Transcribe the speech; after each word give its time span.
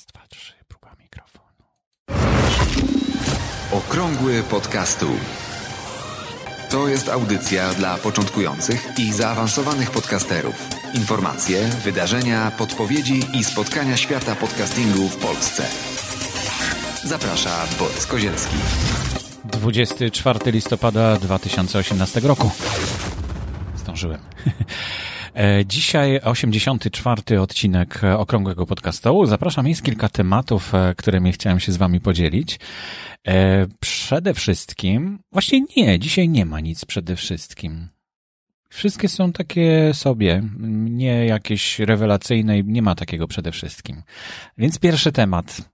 Raz, 0.00 0.06
dwa, 0.06 0.26
trzy, 0.28 0.54
próba 0.68 0.94
mikrofonu. 0.98 1.64
Okrągły 3.72 4.42
podcastu. 4.42 5.06
To 6.70 6.88
jest 6.88 7.08
audycja 7.08 7.74
dla 7.74 7.96
początkujących 7.96 8.98
i 8.98 9.12
zaawansowanych 9.12 9.90
podcasterów. 9.90 10.68
Informacje, 10.94 11.68
wydarzenia, 11.84 12.50
podpowiedzi 12.50 13.20
i 13.34 13.44
spotkania 13.44 13.96
świata 13.96 14.34
podcastingu 14.36 15.08
w 15.08 15.16
Polsce. 15.16 15.66
Zaprasza 17.04 17.66
Borys 17.78 18.06
Kozielski. 18.06 18.56
24 19.44 20.52
listopada 20.52 21.16
2018 21.16 22.20
roku. 22.20 22.50
Zdążyłem. 23.76 24.20
E, 25.34 25.66
Dzisiaj 25.66 26.20
84. 26.24 27.40
odcinek 27.40 28.00
Okrągłego 28.18 28.66
Podcastu. 28.66 29.26
Zapraszam, 29.26 29.68
jest 29.68 29.82
kilka 29.82 30.08
tematów, 30.08 30.74
e, 30.74 30.94
którymi 30.96 31.32
chciałem 31.32 31.60
się 31.60 31.72
z 31.72 31.76
wami 31.76 32.00
podzielić. 32.00 32.60
E, 33.28 33.66
Przede 33.80 34.34
wszystkim, 34.34 35.18
właśnie 35.32 35.60
nie, 35.76 35.98
dzisiaj 35.98 36.28
nie 36.28 36.46
ma 36.46 36.60
nic 36.60 36.84
przede 36.84 37.16
wszystkim. 37.16 37.88
Wszystkie 38.68 39.08
są 39.08 39.32
takie 39.32 39.90
sobie, 39.94 40.42
nie 40.90 41.26
jakieś 41.26 41.78
rewelacyjne 41.78 42.58
i 42.58 42.64
nie 42.64 42.82
ma 42.82 42.94
takiego 42.94 43.28
przede 43.28 43.52
wszystkim. 43.52 44.02
Więc 44.58 44.78
pierwszy 44.78 45.12
temat. 45.12 45.70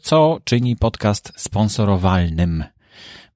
Co 0.00 0.40
czyni 0.44 0.76
podcast 0.76 1.32
sponsorowalnym? 1.36 2.64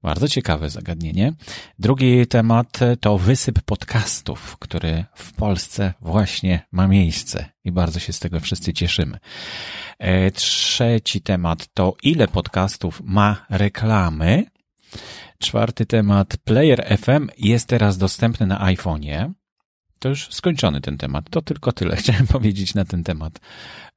Bardzo 0.03 0.27
ciekawe 0.27 0.69
zagadnienie. 0.69 1.33
Drugi 1.79 2.27
temat 2.27 2.79
to 2.99 3.17
wysyp 3.17 3.61
podcastów, 3.61 4.57
który 4.57 5.05
w 5.15 5.33
Polsce 5.33 5.93
właśnie 6.01 6.65
ma 6.71 6.87
miejsce 6.87 7.45
i 7.63 7.71
bardzo 7.71 7.99
się 7.99 8.13
z 8.13 8.19
tego 8.19 8.39
wszyscy 8.39 8.73
cieszymy. 8.73 9.19
E, 9.99 10.31
Trzeci 10.31 11.21
temat 11.21 11.67
to 11.73 11.95
ile 12.03 12.27
podcastów 12.27 13.01
ma 13.05 13.45
reklamy. 13.49 14.43
Czwarty 15.39 15.85
temat 15.85 16.37
Player 16.37 16.97
FM 16.97 17.29
jest 17.37 17.67
teraz 17.67 17.97
dostępny 17.97 18.47
na 18.47 18.73
iPhone'ie. 18.73 19.31
To 20.03 20.09
już 20.09 20.27
skończony 20.31 20.81
ten 20.81 20.97
temat. 20.97 21.29
To 21.29 21.41
tylko 21.41 21.71
tyle 21.71 21.95
chciałem 22.01 22.27
powiedzieć 22.27 22.73
na 22.73 22.85
ten 22.85 23.03
temat 23.03 23.39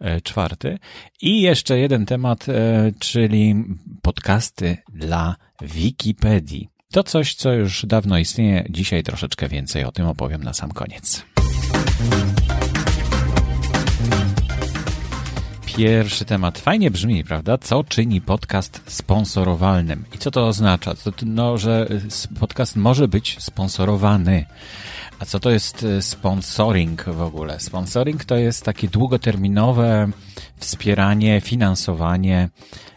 e, 0.00 0.20
czwarty. 0.20 0.78
I 1.22 1.40
jeszcze 1.40 1.78
jeden 1.78 2.06
temat, 2.06 2.48
e, 2.48 2.92
czyli 2.98 3.64
podcasty 4.02 4.76
dla 4.94 5.36
Wikipedii. 5.62 6.68
To 6.92 7.02
coś, 7.02 7.34
co 7.34 7.52
już 7.52 7.86
dawno 7.86 8.18
istnieje. 8.18 8.66
Dzisiaj 8.70 9.02
troszeczkę 9.02 9.48
więcej 9.48 9.84
o 9.84 9.92
tym 9.92 10.06
opowiem 10.06 10.44
na 10.44 10.52
sam 10.52 10.72
koniec. 10.72 11.24
Pierwszy 15.76 16.24
temat. 16.24 16.58
Fajnie 16.58 16.90
brzmi, 16.90 17.24
prawda? 17.24 17.58
Co 17.58 17.84
czyni 17.84 18.20
podcast 18.20 18.82
sponsorowalnym? 18.86 20.04
I 20.14 20.18
co 20.18 20.30
to 20.30 20.46
oznacza? 20.46 20.94
To, 20.94 21.12
no, 21.22 21.58
że 21.58 21.86
podcast 22.40 22.76
może 22.76 23.08
być 23.08 23.36
sponsorowany. 23.40 24.44
A 25.18 25.24
co 25.24 25.40
to 25.40 25.50
jest 25.50 25.84
e, 25.84 26.02
sponsoring 26.02 27.04
w 27.04 27.22
ogóle? 27.22 27.60
Sponsoring 27.60 28.24
to 28.24 28.36
jest 28.36 28.64
takie 28.64 28.88
długoterminowe 28.88 30.10
wspieranie, 30.56 31.40
finansowanie 31.40 32.48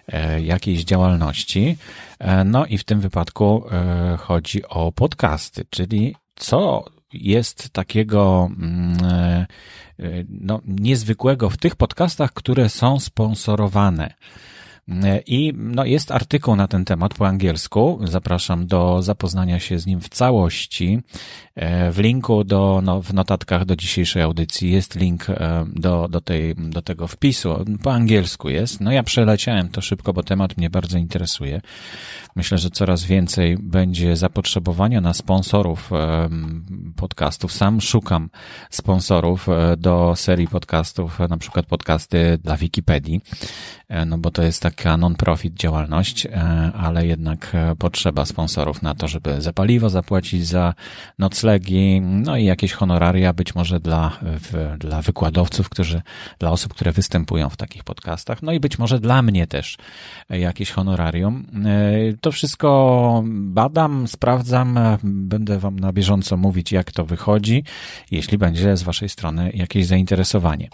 e, 0.07 0.41
jakiejś 0.41 0.83
działalności. 0.83 1.77
E, 2.19 2.43
No 2.43 2.65
i 2.65 2.77
w 2.77 2.83
tym 2.83 2.99
wypadku 2.99 3.63
e, 3.71 4.17
chodzi 4.17 4.65
o 4.65 4.91
podcasty, 4.91 5.65
czyli 5.69 6.15
co 6.35 6.85
jest 7.13 7.69
takiego 7.69 8.49
mm, 8.59 8.97
no, 10.29 10.61
niezwykłego 10.65 11.49
w 11.49 11.57
tych 11.57 11.75
podcastach, 11.75 12.33
które 12.33 12.69
są 12.69 12.99
sponsorowane. 12.99 14.13
E, 14.89 15.19
I 15.27 15.53
no, 15.57 15.85
jest 15.85 16.11
artykuł 16.11 16.55
na 16.55 16.67
ten 16.67 16.85
temat 16.85 17.13
po 17.13 17.27
angielsku. 17.27 17.99
Zapraszam 18.03 18.67
do 18.67 19.01
zapoznania 19.01 19.59
się 19.59 19.79
z 19.79 19.85
nim 19.85 20.01
w 20.01 20.09
całości. 20.09 20.99
E, 21.55 21.91
W 21.91 21.99
linku 21.99 22.43
do, 22.43 22.81
no, 22.83 23.01
w 23.01 23.13
notatkach 23.13 23.65
do 23.65 23.75
dzisiejszej 23.75 24.21
audycji 24.21 24.71
jest 24.71 24.95
link 24.95 25.29
e, 25.29 25.65
do, 25.73 26.07
do, 26.07 26.21
tej, 26.21 26.55
do 26.55 26.81
tego 26.81 27.07
wpisu. 27.07 27.65
Po 27.83 27.93
angielsku 27.93 28.49
jest. 28.49 28.81
No 28.81 28.91
ja 28.91 29.03
przeleciałem 29.03 29.69
to 29.69 29.81
szybko, 29.81 30.13
bo 30.13 30.23
temat 30.23 30.57
mnie 30.57 30.69
bardzo 30.69 30.97
interesuje. 30.97 31.61
Myślę, 32.35 32.57
że 32.57 32.69
coraz 32.69 33.03
więcej 33.03 33.57
będzie 33.57 34.15
zapotrzebowania 34.15 35.01
na 35.01 35.13
sponsorów 35.13 35.89
podcastów. 36.95 37.51
Sam 37.51 37.81
szukam 37.81 38.29
sponsorów 38.69 39.47
do 39.77 40.13
serii 40.15 40.47
podcastów, 40.47 41.19
na 41.29 41.37
przykład 41.37 41.65
podcasty 41.65 42.39
dla 42.43 42.57
Wikipedii, 42.57 43.21
no 44.05 44.17
bo 44.17 44.31
to 44.31 44.43
jest 44.43 44.61
taka 44.79 44.97
non-profit 44.97 45.53
działalność, 45.53 46.25
e, 46.25 46.31
ale 46.77 47.07
jednak 47.07 47.51
e, 47.53 47.75
potrzeba 47.75 48.25
sponsorów 48.25 48.81
na 48.81 48.95
to, 48.95 49.07
żeby 49.07 49.41
za 49.41 49.53
paliwo 49.53 49.89
zapłacić, 49.89 50.47
za 50.47 50.73
noclegi, 51.19 52.01
no 52.01 52.37
i 52.37 52.45
jakieś 52.45 52.73
honoraria 52.73 53.33
być 53.33 53.55
może 53.55 53.79
dla, 53.79 54.17
w, 54.21 54.77
dla 54.77 55.01
wykładowców, 55.01 55.69
którzy, 55.69 56.01
dla 56.39 56.51
osób, 56.51 56.73
które 56.73 56.91
występują 56.91 57.49
w 57.49 57.57
takich 57.57 57.83
podcastach, 57.83 58.41
no 58.41 58.51
i 58.51 58.59
być 58.59 58.79
może 58.79 58.99
dla 58.99 59.21
mnie 59.21 59.47
też 59.47 59.77
jakieś 60.29 60.71
honorarium. 60.71 61.45
E, 61.65 62.17
To 62.21 62.31
wszystko 62.31 63.23
badam, 63.25 64.07
sprawdzam, 64.07 64.79
będę 65.03 65.59
wam 65.59 65.79
na 65.79 65.93
bieżąco 65.93 66.37
mówić, 66.37 66.71
jak 66.71 66.91
to 66.91 67.05
wychodzi, 67.05 67.63
jeśli 68.11 68.37
będzie 68.37 68.77
z 68.77 68.83
waszej 68.83 69.09
strony 69.09 69.51
jakieś 69.53 69.85
zainteresowanie. 69.85 70.69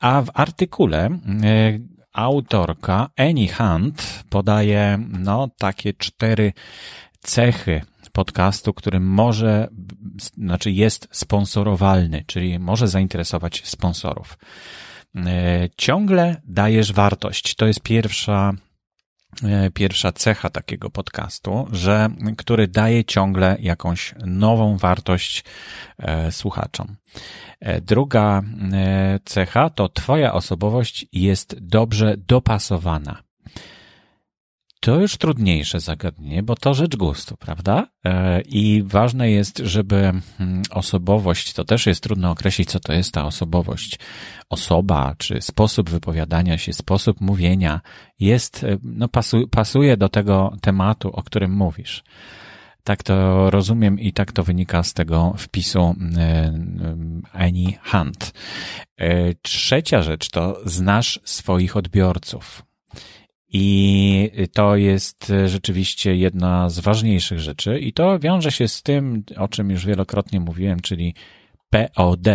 A 0.00 0.22
w 0.22 0.30
artykule 0.34 1.08
autorka 2.12 3.08
Annie 3.16 3.48
Hunt 3.52 4.24
podaje 4.30 4.98
no, 5.18 5.48
takie 5.58 5.92
cztery 5.94 6.52
cechy 7.20 7.80
podcastu, 8.12 8.74
który 8.74 9.00
może, 9.00 9.68
znaczy 10.36 10.70
jest 10.70 11.08
sponsorowalny, 11.10 12.24
czyli 12.26 12.58
może 12.58 12.88
zainteresować 12.88 13.62
sponsorów. 13.64 14.38
E, 15.16 15.68
Ciągle 15.76 16.40
dajesz 16.44 16.92
wartość. 16.92 17.54
To 17.54 17.66
jest 17.66 17.80
pierwsza 17.80 18.52
pierwsza 19.74 20.12
cecha 20.12 20.50
takiego 20.50 20.90
podcastu, 20.90 21.66
że 21.72 22.10
który 22.36 22.68
daje 22.68 23.04
ciągle 23.04 23.56
jakąś 23.60 24.14
nową 24.26 24.76
wartość 24.76 25.44
e, 25.98 26.32
słuchaczom. 26.32 26.96
E, 27.60 27.80
Druga 27.80 28.42
e, 28.72 29.20
cecha 29.24 29.70
to 29.70 29.88
twoja 29.88 30.32
osobowość 30.32 31.06
jest 31.12 31.56
dobrze 31.60 32.14
dopasowana. 32.16 33.22
To 34.84 35.00
już 35.00 35.16
trudniejsze 35.16 35.80
zagadnienie, 35.80 36.42
bo 36.42 36.54
to 36.54 36.74
rzecz 36.74 36.96
gustu, 36.96 37.36
prawda? 37.36 37.86
E, 38.04 38.40
I 38.40 38.82
ważne 38.86 39.30
jest, 39.30 39.58
żeby 39.58 39.96
mm, 39.96 40.62
osobowość, 40.70 41.52
to 41.52 41.64
też 41.64 41.86
jest 41.86 42.02
trudno 42.02 42.30
określić, 42.30 42.70
co 42.70 42.80
to 42.80 42.92
jest 42.92 43.12
ta 43.12 43.24
osobowość. 43.24 43.98
Osoba, 44.48 45.14
czy 45.18 45.40
sposób 45.40 45.90
wypowiadania 45.90 46.58
się, 46.58 46.72
sposób 46.72 47.20
mówienia 47.20 47.80
jest, 48.20 48.64
e, 48.64 48.78
no 48.82 49.08
pasu, 49.08 49.48
pasuje 49.48 49.96
do 49.96 50.08
tego 50.08 50.52
tematu, 50.60 51.08
o 51.12 51.22
którym 51.22 51.52
mówisz. 51.52 52.02
Tak 52.84 53.02
to 53.02 53.50
rozumiem 53.50 54.00
i 54.00 54.12
tak 54.12 54.32
to 54.32 54.42
wynika 54.42 54.82
z 54.82 54.94
tego 54.94 55.34
wpisu 55.38 55.94
e, 56.16 56.52
Annie 57.32 57.78
Hunt. 57.84 58.32
Trzecia 59.42 60.02
rzecz 60.02 60.30
to 60.30 60.60
znasz 60.64 61.20
swoich 61.24 61.76
odbiorców. 61.76 62.71
I 63.52 64.30
to 64.52 64.76
jest 64.76 65.30
e, 65.30 65.48
rzeczywiście 65.48 66.16
jedna 66.16 66.70
z 66.70 66.78
ważniejszych 66.78 67.40
rzeczy, 67.40 67.78
i 67.78 67.92
to 67.92 68.18
wiąże 68.18 68.50
się 68.50 68.68
z 68.68 68.82
tym, 68.82 69.24
o 69.36 69.48
czym 69.48 69.70
już 69.70 69.86
wielokrotnie 69.86 70.40
mówiłem, 70.40 70.80
czyli 70.80 71.14
POD, 71.70 72.26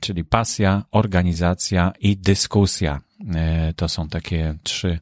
czyli 0.00 0.24
pasja, 0.24 0.82
organizacja 0.90 1.92
i 2.00 2.16
dyskusja. 2.16 3.00
E, 3.34 3.72
To 3.76 3.88
są 3.88 4.08
takie 4.08 4.54
trzy 4.62 4.98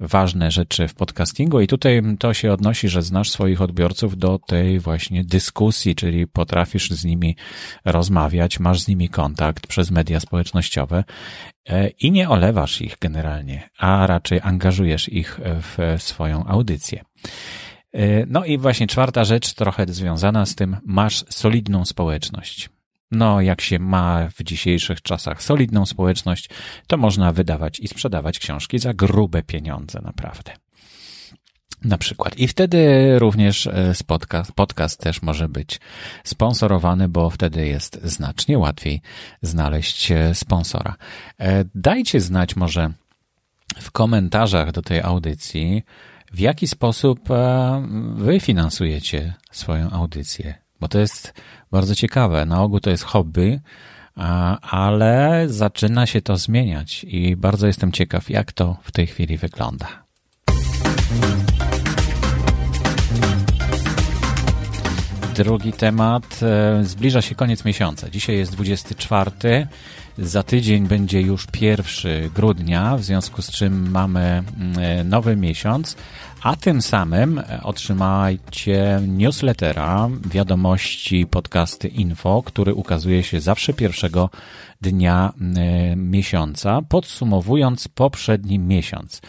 ważne 0.00 0.50
rzeczy 0.50 0.88
w 0.88 0.94
podcastingu, 0.94 1.60
i 1.60 1.66
tutaj 1.66 2.02
to 2.18 2.34
się 2.34 2.52
odnosi, 2.52 2.88
że 2.88 3.02
znasz 3.02 3.30
swoich 3.30 3.62
odbiorców 3.62 4.18
do 4.18 4.38
tej 4.38 4.80
właśnie 4.80 5.24
dyskusji, 5.24 5.94
czyli 5.94 6.26
potrafisz 6.26 6.90
z 6.90 7.04
nimi 7.04 7.36
rozmawiać, 7.84 8.60
masz 8.60 8.80
z 8.80 8.88
nimi 8.88 9.08
kontakt 9.08 9.66
przez 9.66 9.90
media 9.90 10.20
społecznościowe 10.20 11.04
e, 11.68 11.88
i 11.88 12.10
nie 12.10 12.28
olewasz 12.28 12.80
ich 12.80 12.96
generalnie, 13.00 13.68
a 13.78 14.06
raczej 14.06 14.40
angażujesz 14.42 15.08
ich 15.08 15.40
w 15.44 16.02
swoją 16.02 16.46
audycję. 16.46 17.04
E, 17.92 18.26
No 18.26 18.44
i 18.44 18.58
właśnie 18.58 18.86
czwarta 18.86 19.24
rzecz, 19.24 19.54
trochę 19.54 19.86
związana 19.88 20.46
z 20.46 20.54
tym, 20.54 20.76
masz 20.84 21.24
solidną 21.28 21.84
społeczność. 21.84 22.70
No, 23.12 23.40
jak 23.40 23.60
się 23.60 23.78
ma 23.78 24.28
w 24.28 24.42
dzisiejszych 24.42 25.02
czasach 25.02 25.42
solidną 25.42 25.86
społeczność, 25.86 26.48
to 26.86 26.96
można 26.96 27.32
wydawać 27.32 27.80
i 27.80 27.88
sprzedawać 27.88 28.38
książki 28.38 28.78
za 28.78 28.94
grube 28.94 29.42
pieniądze, 29.42 30.00
naprawdę. 30.04 30.52
Na 31.84 31.98
przykład. 31.98 32.38
I 32.38 32.48
wtedy 32.48 33.12
również 33.18 33.68
podcast, 34.06 34.52
podcast 34.52 35.00
też 35.00 35.22
może 35.22 35.48
być 35.48 35.80
sponsorowany, 36.24 37.08
bo 37.08 37.30
wtedy 37.30 37.66
jest 37.66 38.00
znacznie 38.04 38.58
łatwiej 38.58 39.00
znaleźć 39.42 40.12
sponsora. 40.34 40.94
Dajcie 41.74 42.20
znać 42.20 42.56
może 42.56 42.92
w 43.80 43.90
komentarzach 43.90 44.72
do 44.72 44.82
tej 44.82 45.00
audycji, 45.00 45.82
w 46.32 46.38
jaki 46.38 46.68
sposób 46.68 47.30
e, 47.30 47.88
wy 48.14 48.40
finansujecie 48.40 49.34
swoją 49.50 49.90
audycję. 49.90 50.54
Bo 50.82 50.88
to 50.88 50.98
jest 50.98 51.34
bardzo 51.70 51.94
ciekawe. 51.94 52.46
Na 52.46 52.62
ogół 52.62 52.80
to 52.80 52.90
jest 52.90 53.04
hobby, 53.04 53.60
ale 54.62 55.44
zaczyna 55.48 56.06
się 56.06 56.22
to 56.22 56.36
zmieniać 56.36 57.04
i 57.04 57.36
bardzo 57.36 57.66
jestem 57.66 57.92
ciekaw, 57.92 58.30
jak 58.30 58.52
to 58.52 58.76
w 58.82 58.92
tej 58.92 59.06
chwili 59.06 59.36
wygląda. 59.36 59.86
Drugi 65.34 65.72
temat. 65.72 66.40
E, 66.42 66.84
zbliża 66.84 67.22
się 67.22 67.34
koniec 67.34 67.64
miesiąca. 67.64 68.10
Dzisiaj 68.10 68.36
jest 68.36 68.52
24. 68.52 69.66
Za 70.18 70.42
tydzień 70.42 70.88
będzie 70.88 71.20
już 71.20 71.46
1 71.60 71.84
grudnia, 72.34 72.96
w 72.96 73.04
związku 73.04 73.42
z 73.42 73.50
czym 73.50 73.90
mamy 73.90 74.42
mm, 74.58 75.08
nowy 75.08 75.36
miesiąc, 75.36 75.96
a 76.42 76.56
tym 76.56 76.82
samym 76.82 77.42
otrzymajcie 77.62 79.00
newslettera, 79.08 80.08
wiadomości, 80.30 81.26
podcasty 81.26 81.88
info, 81.88 82.42
który 82.46 82.74
ukazuje 82.74 83.22
się 83.22 83.40
zawsze 83.40 83.72
pierwszego 83.72 84.30
dnia 84.80 85.32
mm, 85.40 86.10
miesiąca, 86.10 86.80
podsumowując 86.88 87.88
poprzedni 87.88 88.58
miesiąc. 88.58 89.20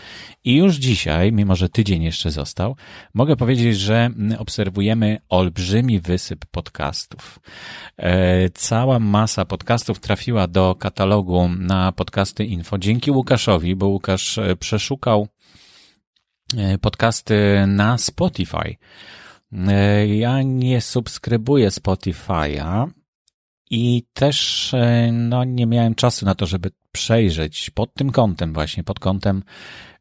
I 0.44 0.56
już 0.56 0.76
dzisiaj, 0.76 1.32
mimo 1.32 1.56
że 1.56 1.70
tydzień 1.70 2.04
jeszcze 2.04 2.32
został, 2.32 2.76
mogę 3.14 3.36
powiedzieć, 3.36 3.80
że 3.80 4.10
obserwujemy 4.38 5.18
olbrzymi 5.30 6.00
wysyp 6.00 6.46
podcastów. 6.46 7.40
E, 7.98 8.50
cała 8.50 9.00
masa 9.00 9.46
podcastów 9.46 10.00
trafiła 10.00 10.48
do 10.48 10.76
katalogu 10.76 11.50
na 11.50 11.92
podcasty 11.92 12.46
info 12.46 12.78
dzięki 12.78 13.12
Łukaszowi, 13.12 13.76
bo 13.76 13.88
Łukasz 13.88 14.38
e, 14.38 14.56
przeszukał 14.56 15.28
e, 15.28 15.63
podcasty 16.82 17.64
na 17.68 17.98
Spotify. 17.98 18.78
Ja 20.08 20.42
nie 20.42 20.82
subskrybuję 20.82 21.70
Spotify'a 21.70 22.88
i 23.70 24.04
też 24.14 24.72
no, 25.12 25.44
nie 25.44 25.66
miałem 25.66 25.96
czasu 25.96 26.26
na 26.26 26.36
to, 26.36 26.46
żeby 26.46 26.72
przejrzeć 26.92 27.70
pod 27.70 27.94
tym 27.94 28.12
kątem 28.12 28.54
właśnie, 28.54 28.84
pod 28.84 29.00
kątem 29.00 29.44
E, 29.44 29.93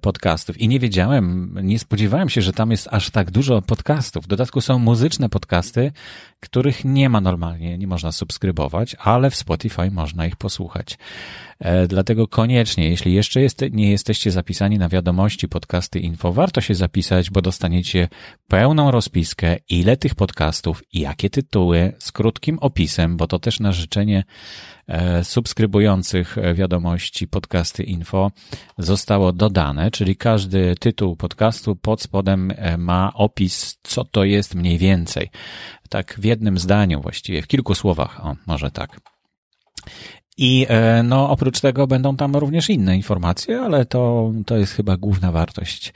podcastów. 0.00 0.60
I 0.60 0.68
nie 0.68 0.80
wiedziałem, 0.80 1.58
nie 1.62 1.78
spodziewałem 1.78 2.28
się, 2.28 2.42
że 2.42 2.52
tam 2.52 2.70
jest 2.70 2.88
aż 2.90 3.10
tak 3.10 3.30
dużo 3.30 3.62
podcastów. 3.62 4.24
W 4.24 4.26
dodatku 4.26 4.60
są 4.60 4.78
muzyczne 4.78 5.28
podcasty, 5.28 5.92
których 6.40 6.84
nie 6.84 7.08
ma 7.08 7.20
normalnie, 7.20 7.78
nie 7.78 7.86
można 7.86 8.12
subskrybować, 8.12 8.96
ale 8.98 9.30
w 9.30 9.36
Spotify 9.36 9.90
można 9.90 10.26
ich 10.26 10.36
posłuchać. 10.36 10.98
E, 11.58 11.86
dlatego 11.86 12.28
koniecznie, 12.28 12.88
jeśli 12.88 13.14
jeszcze 13.14 13.40
jest, 13.40 13.62
nie 13.72 13.90
jesteście 13.90 14.30
zapisani 14.30 14.78
na 14.78 14.88
wiadomości 14.88 15.48
podcasty 15.48 16.00
info, 16.00 16.32
warto 16.32 16.60
się 16.60 16.74
zapisać, 16.74 17.30
bo 17.30 17.42
dostaniecie 17.42 18.08
pełną 18.48 18.90
rozpiskę, 18.90 19.56
ile 19.68 19.96
tych 19.96 20.14
podcastów, 20.14 20.82
jakie 20.92 21.30
tytuły, 21.30 21.92
z 21.98 22.12
krótkim 22.12 22.58
opisem, 22.58 23.16
bo 23.16 23.26
to 23.26 23.38
też 23.38 23.60
na 23.60 23.72
życzenie 23.72 24.24
E, 24.88 25.24
subskrybujących 25.24 26.38
e, 26.38 26.54
wiadomości 26.54 27.28
podcasty 27.28 27.82
info 27.82 28.30
zostało 28.78 29.32
dodane, 29.44 29.90
czyli 29.90 30.16
każdy 30.16 30.74
tytuł 30.80 31.16
podcastu 31.16 31.76
pod 31.76 32.02
spodem 32.02 32.52
e, 32.56 32.76
ma 32.78 33.12
opis, 33.14 33.78
co 33.82 34.04
to 34.04 34.24
jest 34.24 34.54
mniej 34.54 34.78
więcej. 34.78 35.30
Tak 35.88 36.14
w 36.18 36.24
jednym 36.24 36.58
zdaniu 36.58 37.00
właściwie, 37.00 37.42
w 37.42 37.46
kilku 37.46 37.74
słowach, 37.74 38.26
o, 38.26 38.36
może 38.46 38.70
tak. 38.70 39.00
I 40.36 40.66
no, 41.04 41.30
oprócz 41.30 41.60
tego 41.60 41.86
będą 41.86 42.16
tam 42.16 42.36
również 42.36 42.70
inne 42.70 42.96
informacje, 42.96 43.60
ale 43.60 43.84
to, 43.84 44.32
to 44.46 44.56
jest 44.56 44.72
chyba 44.72 44.96
główna 44.96 45.32
wartość 45.32 45.92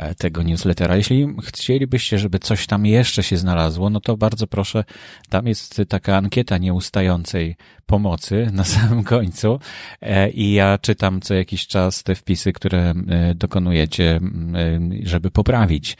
E, 0.00 0.14
tego 0.14 0.42
newslettera. 0.42 0.96
Jeśli 0.96 1.26
chcielibyście, 1.42 2.18
żeby 2.18 2.38
coś 2.38 2.66
tam 2.66 2.86
jeszcze 2.86 3.22
się 3.22 3.36
znalazło, 3.36 3.90
no 3.90 4.00
to 4.00 4.16
bardzo 4.16 4.46
proszę, 4.46 4.84
tam 5.28 5.46
jest 5.46 5.82
taka 5.88 6.16
ankieta 6.16 6.58
nieustającej 6.58 7.56
pomocy 7.90 8.48
na 8.52 8.64
samym 8.64 9.04
końcu 9.04 9.60
e, 10.00 10.30
i 10.30 10.52
ja 10.52 10.78
czytam 10.78 11.20
co 11.20 11.34
jakiś 11.34 11.66
czas 11.66 12.02
te 12.02 12.14
wpisy, 12.14 12.52
które 12.52 12.94
e, 13.08 13.34
dokonujecie, 13.34 14.20
żeby 15.02 15.30
poprawić 15.30 15.96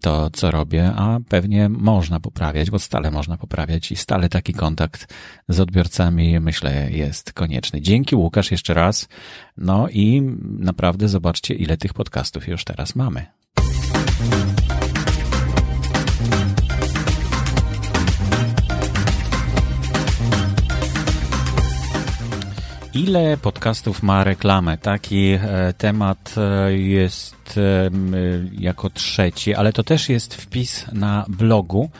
to, 0.00 0.30
co 0.30 0.50
robię, 0.50 0.92
a 0.96 1.18
pewnie 1.28 1.68
można 1.68 2.20
poprawiać, 2.20 2.70
bo 2.70 2.78
stale 2.78 3.10
można 3.10 3.36
poprawiać 3.36 3.92
i 3.92 3.96
stale 3.96 4.28
taki 4.28 4.52
kontakt 4.52 5.14
z 5.48 5.60
odbiorcami, 5.60 6.40
myślę, 6.40 6.90
jest 6.90 7.32
konieczny. 7.32 7.80
Dzięki 7.80 8.16
Łukasz 8.16 8.50
jeszcze 8.50 8.74
raz. 8.74 9.08
No 9.56 9.88
i 9.88 10.22
naprawdę 10.58 11.08
zobaczcie, 11.08 11.54
ile 11.54 11.76
tych 11.76 11.94
podcastów 11.94 12.48
już 12.48 12.64
teraz 12.64 12.96
mamy. 12.96 13.26
Ile 22.94 23.36
podcastów 23.36 24.02
ma 24.02 24.24
reklamę? 24.24 24.78
Taki 24.78 25.28
e, 25.30 25.38
temat 25.78 26.34
e, 26.36 26.72
jest 26.72 27.58
e, 27.58 27.90
jako 28.52 28.90
trzeci, 28.90 29.54
ale 29.54 29.72
to 29.72 29.82
też 29.82 30.08
jest 30.08 30.34
wpis 30.34 30.86
na 30.92 31.24
blogu 31.28 31.90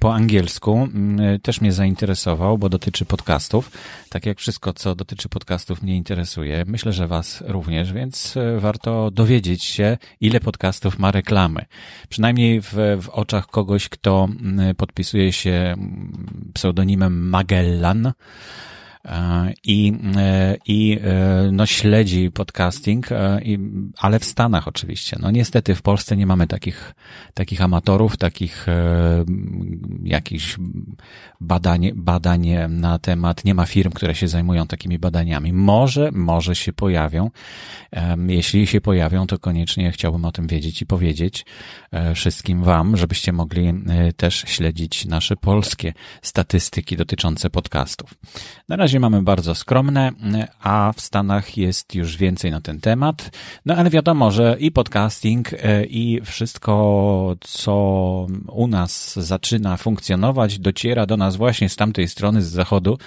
po 0.00 0.14
angielsku 0.14 0.88
też 1.42 1.60
mnie 1.60 1.72
zainteresował, 1.72 2.58
bo 2.58 2.68
dotyczy 2.68 3.04
podcastów. 3.04 3.70
Tak 4.08 4.26
jak 4.26 4.38
wszystko, 4.38 4.72
co 4.72 4.94
dotyczy 4.94 5.28
podcastów 5.28 5.82
mnie 5.82 5.96
interesuje. 5.96 6.64
Myślę, 6.66 6.92
że 6.92 7.08
Was 7.08 7.44
również, 7.46 7.92
więc 7.92 8.34
warto 8.58 9.10
dowiedzieć 9.10 9.64
się, 9.64 9.98
ile 10.20 10.40
podcastów 10.40 10.98
ma 10.98 11.10
reklamy. 11.10 11.64
Przynajmniej 12.08 12.60
w, 12.60 12.72
w 13.02 13.08
oczach 13.08 13.46
kogoś, 13.46 13.88
kto 13.88 14.28
podpisuje 14.76 15.32
się 15.32 15.74
pseudonimem 16.54 17.28
Magellan, 17.28 18.12
i, 19.64 19.92
e, 20.16 20.56
i 20.66 20.98
e, 21.02 21.50
no, 21.52 21.66
śledzi 21.66 22.30
podcasting, 22.30 23.12
e, 23.12 23.40
ale 23.98 24.18
w 24.18 24.24
Stanach 24.24 24.68
oczywiście. 24.68 25.16
No 25.20 25.30
niestety 25.30 25.74
w 25.74 25.82
Polsce 25.82 26.16
nie 26.16 26.26
mamy 26.26 26.46
takich, 26.46 26.94
takich 27.34 27.62
amatorów, 27.62 28.16
takich 28.16 28.66
jakichś 30.04 30.56
badań, 31.40 31.90
badań 31.94 32.48
na 32.68 32.98
temat, 32.98 33.44
nie 33.44 33.54
ma 33.54 33.66
firm, 33.66 33.92
które 33.92 34.14
się 34.14 34.28
zajmują 34.28 34.66
takimi 34.66 34.98
badaniami. 34.98 35.52
Może, 35.52 36.10
może 36.12 36.54
się 36.56 36.72
pojawią. 36.72 37.30
Jeśli 38.28 38.66
się 38.66 38.80
pojawią, 38.80 39.26
to 39.26 39.38
koniecznie 39.38 39.92
chciałbym 39.92 40.24
o 40.24 40.32
tym 40.32 40.46
wiedzieć 40.46 40.82
i 40.82 40.86
powiedzieć 40.86 41.46
wszystkim 42.14 42.62
Wam, 42.62 42.96
żebyście 42.96 43.32
mogli 43.32 43.72
też 44.16 44.44
śledzić 44.46 45.04
nasze 45.04 45.36
polskie 45.36 45.92
statystyki 46.22 46.96
dotyczące 46.96 47.50
podcastów. 47.50 48.14
Na 48.68 48.76
razie 48.76 48.87
razie 48.88 49.00
mamy 49.00 49.22
bardzo 49.22 49.54
skromne, 49.54 50.12
a 50.60 50.92
w 50.96 51.00
Stanach 51.00 51.56
jest 51.56 51.94
już 51.94 52.16
więcej 52.16 52.50
na 52.50 52.60
ten 52.60 52.80
temat. 52.80 53.30
No 53.66 53.74
ale 53.74 53.90
wiadomo, 53.90 54.30
że 54.30 54.56
i 54.60 54.72
podcasting, 54.72 55.52
e, 55.52 55.84
i 55.84 56.20
wszystko, 56.24 57.36
co 57.40 58.26
u 58.48 58.66
nas 58.66 59.16
zaczyna 59.16 59.76
funkcjonować, 59.76 60.58
dociera 60.58 61.06
do 61.06 61.16
nas 61.16 61.36
właśnie 61.36 61.68
z 61.68 61.76
tamtej 61.76 62.08
strony, 62.08 62.42
z 62.42 62.50
zachodu, 62.50 62.98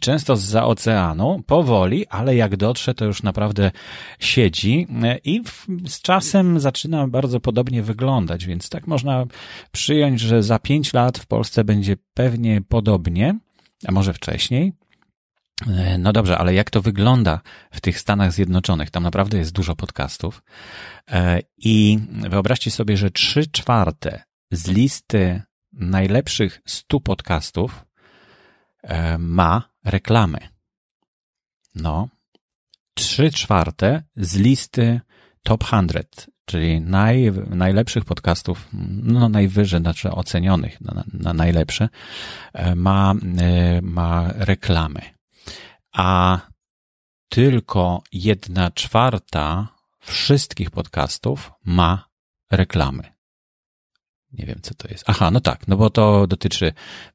często 0.00 0.36
z 0.36 0.40
za 0.40 0.64
oceanu, 0.66 1.42
powoli, 1.46 2.06
ale 2.06 2.36
jak 2.36 2.56
dotrze, 2.56 2.94
to 2.94 3.04
już 3.04 3.22
naprawdę 3.22 3.70
siedzi 4.18 4.86
e, 5.02 5.18
i 5.24 5.42
z 5.86 6.00
czasem 6.02 6.60
zaczyna 6.60 7.08
bardzo 7.08 7.40
podobnie 7.40 7.82
wyglądać, 7.82 8.46
więc 8.46 8.68
tak 8.68 8.86
można 8.86 9.26
przyjąć, 9.72 10.20
że 10.20 10.42
za 10.42 10.58
pięć 10.58 10.92
lat 10.92 11.18
w 11.18 11.26
Polsce 11.26 11.64
będzie 11.64 11.96
pewnie 12.14 12.60
podobnie, 12.68 13.38
a 13.86 13.92
może 13.92 14.12
wcześniej. 14.12 14.72
E, 15.66 15.98
no 15.98 16.12
dobrze, 16.12 16.38
ale 16.38 16.54
jak 16.54 16.70
to 16.70 16.82
wygląda 16.82 17.40
w 17.70 17.80
tych 17.80 17.98
Stanach 17.98 18.32
Zjednoczonych? 18.32 18.90
Tam 18.90 19.02
naprawdę 19.02 19.38
jest 19.38 19.52
dużo 19.52 19.76
podcastów. 19.76 20.42
E, 21.10 21.40
I 21.56 21.98
wyobraźcie 22.30 22.70
sobie, 22.70 22.96
że 22.96 23.10
trzy 23.10 23.46
czwarte 23.46 24.22
z 24.50 24.68
listy 24.68 25.42
najlepszych 25.72 26.60
stu 26.66 27.00
podcastów 27.00 27.84
e, 28.82 29.18
ma 29.18 29.62
reklamy. 29.84 30.38
No, 31.74 32.08
trzy 32.94 33.30
czwarte 33.30 34.02
z 34.16 34.36
listy 34.36 35.00
top 35.42 35.64
100, 35.64 35.78
czyli 36.44 36.80
naj, 36.80 37.32
najlepszych 37.50 38.04
podcastów, 38.04 38.68
no 39.02 39.28
najwyżej, 39.28 39.80
znaczy 39.80 40.10
ocenionych 40.10 40.80
na, 40.80 41.04
na 41.12 41.32
najlepsze, 41.32 41.88
ma, 42.74 43.14
ma 43.82 44.32
reklamy 44.32 45.17
a 45.92 46.40
tylko 47.28 48.02
jedna 48.12 48.70
czwarta 48.70 49.68
wszystkich 50.00 50.70
podcastów 50.70 51.52
ma 51.64 52.08
reklamy. 52.50 53.18
Nie 54.32 54.46
wiem, 54.46 54.58
co 54.62 54.74
to 54.74 54.88
jest. 54.88 55.04
Aha, 55.06 55.30
no 55.30 55.40
tak, 55.40 55.68
no 55.68 55.76
bo 55.76 55.90
to 55.90 56.26
dotyczy 56.26 56.72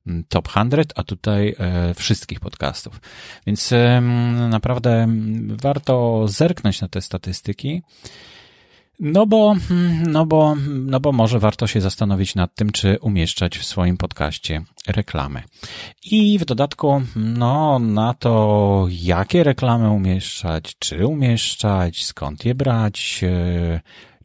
mm, 0.08 0.24
top 0.30 0.50
100, 0.50 0.64
a 0.96 1.04
tutaj 1.04 1.56
e, 1.60 1.94
wszystkich 1.94 2.40
podcastów. 2.40 3.02
Więc 3.48 3.72
e, 3.72 4.02
naprawdę 4.50 5.08
warto 5.48 6.26
zerknąć 6.28 6.82
na 6.82 6.88
te 6.88 7.02
statystyki. 7.02 7.82
No 9.00 9.26
bo, 9.26 9.56
mm, 9.72 10.12
no 10.12 10.26
bo, 10.26 10.56
no 10.70 11.00
bo 11.00 11.12
może 11.12 11.40
warto 11.40 11.68
się 11.68 11.82
zastanowić 11.82 12.36
nad 12.36 12.56
tym, 12.56 12.72
czy 12.72 12.98
umieszczać 13.02 13.58
w 13.58 13.66
swoim 13.66 13.98
podcaście 13.98 14.64
reklamy. 14.88 15.44
I 16.06 16.40
w 16.40 16.46
dodatku, 16.46 17.02
no, 17.16 17.80
na 17.80 18.14
to, 18.14 18.86
jakie 18.90 19.44
reklamy 19.44 19.90
umieszczać, 19.90 20.76
czy 20.80 21.08
umieszczać, 21.08 22.06
skąd 22.06 22.46
je 22.46 22.56
brać, 22.56 23.22
e, 23.24 23.82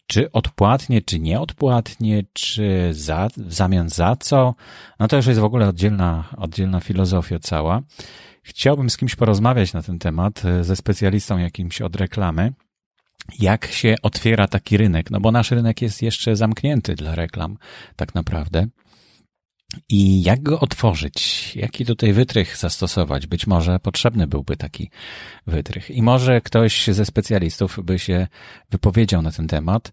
czy 0.06 0.32
odpłatnie, 0.32 1.02
czy 1.02 1.18
nieodpłatnie, 1.18 2.22
czy 2.32 2.88
za, 2.92 3.28
w 3.36 3.54
zamian 3.54 3.88
za 3.88 4.16
co, 4.16 4.54
no 4.98 5.08
to 5.08 5.16
już 5.16 5.26
jest 5.26 5.40
w 5.40 5.44
ogóle 5.44 5.68
oddzielna, 5.68 6.24
oddzielna 6.36 6.80
filozofia 6.80 7.38
cała. 7.38 7.82
Chciałbym 8.42 8.90
z 8.90 8.96
kimś 8.96 9.16
porozmawiać 9.16 9.72
na 9.72 9.82
ten 9.82 9.98
temat, 9.98 10.44
e, 10.44 10.64
ze 10.64 10.76
specjalistą 10.76 11.38
jakimś 11.38 11.82
od 11.82 11.96
reklamy, 11.96 12.52
jak 13.38 13.66
się 13.66 13.94
otwiera 14.02 14.48
taki 14.48 14.76
rynek, 14.76 15.10
no 15.10 15.20
bo 15.20 15.32
nasz 15.32 15.50
rynek 15.50 15.82
jest 15.82 16.02
jeszcze 16.02 16.36
zamknięty 16.36 16.94
dla 16.94 17.14
reklam, 17.14 17.58
tak 17.96 18.14
naprawdę. 18.14 18.66
I 19.88 20.22
jak 20.22 20.42
go 20.42 20.60
otworzyć? 20.60 21.52
Jaki 21.56 21.84
tutaj 21.84 22.12
wytrych 22.12 22.56
zastosować? 22.56 23.26
Być 23.26 23.46
może 23.46 23.78
potrzebny 23.78 24.26
byłby 24.26 24.56
taki 24.56 24.90
wytrych. 25.46 25.90
I 25.90 26.02
może 26.02 26.40
ktoś 26.40 26.86
ze 26.86 27.04
specjalistów 27.04 27.78
by 27.84 27.98
się 27.98 28.26
wypowiedział 28.70 29.22
na 29.22 29.32
ten 29.32 29.48
temat. 29.48 29.92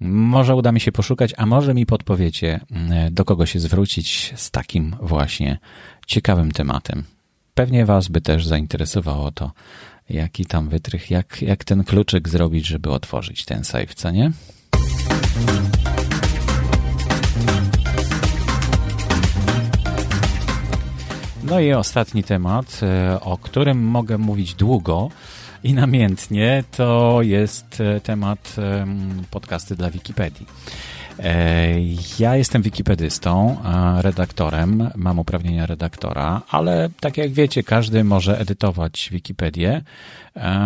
Może 0.00 0.54
uda 0.54 0.72
mi 0.72 0.80
się 0.80 0.92
poszukać, 0.92 1.34
a 1.36 1.46
może 1.46 1.74
mi 1.74 1.86
podpowiecie, 1.86 2.60
mm, 2.70 3.14
do 3.14 3.24
kogo 3.24 3.46
się 3.46 3.60
zwrócić 3.60 4.32
z 4.36 4.50
takim 4.50 4.96
właśnie 5.02 5.58
ciekawym 6.06 6.52
tematem. 6.52 7.04
Pewnie 7.54 7.86
Was 7.86 8.08
by 8.08 8.20
też 8.20 8.46
zainteresowało 8.46 9.30
to, 9.30 9.52
jaki 10.10 10.46
tam 10.46 10.68
wytrych, 10.68 11.10
jak, 11.10 11.42
jak 11.42 11.64
ten 11.64 11.84
kluczyk 11.84 12.28
zrobić, 12.28 12.66
żeby 12.66 12.90
otworzyć 12.90 13.44
ten 13.44 13.64
safe, 13.64 13.94
co 13.94 14.10
nie? 14.10 14.32
No 21.44 21.60
i 21.60 21.72
ostatni 21.72 22.22
temat, 22.22 22.80
e, 22.82 23.20
o 23.20 23.38
którym 23.38 23.78
mogę 23.78 24.18
mówić 24.18 24.54
długo 24.54 25.10
i 25.64 25.74
namiętnie, 25.74 26.64
to 26.76 27.18
jest 27.22 27.80
e, 27.80 28.00
temat 28.00 28.56
podcasty 29.30 29.76
dla 29.76 29.90
Wikipedii. 29.90 30.46
E, 31.18 31.74
ja 32.18 32.36
jestem 32.36 32.62
wikipedystą, 32.62 33.56
redaktorem, 34.00 34.90
mam 34.96 35.18
uprawnienia 35.18 35.66
redaktora, 35.66 36.42
ale 36.50 36.88
tak 37.00 37.16
jak 37.16 37.32
wiecie, 37.32 37.62
każdy 37.62 38.04
może 38.04 38.38
edytować 38.38 39.08
Wikipedię. 39.12 39.82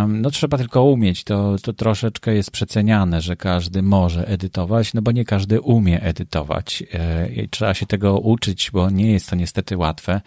No 0.09 0.30
trzeba 0.30 0.59
tylko 0.59 0.85
umieć, 0.85 1.25
to, 1.25 1.56
to 1.62 1.73
troszeczkę 1.73 2.35
jest 2.35 2.50
przeceniane, 2.50 3.21
że 3.21 3.37
każdy 3.37 3.82
może 3.82 4.28
edytować, 4.28 4.94
no 4.94 5.02
bo 5.02 5.12
nie 5.12 5.25
każdy 5.25 5.61
umie 5.61 6.02
edytować. 6.02 6.82
E, 6.92 7.49
trzeba 7.49 7.75
się 7.75 7.87
tego 7.87 8.18
uczyć, 8.18 8.71
bo 8.71 8.90
nie 8.90 9.12
jest 9.12 9.30
to 9.30 9.37
niestety 9.37 9.76
łatwe. 9.76 10.21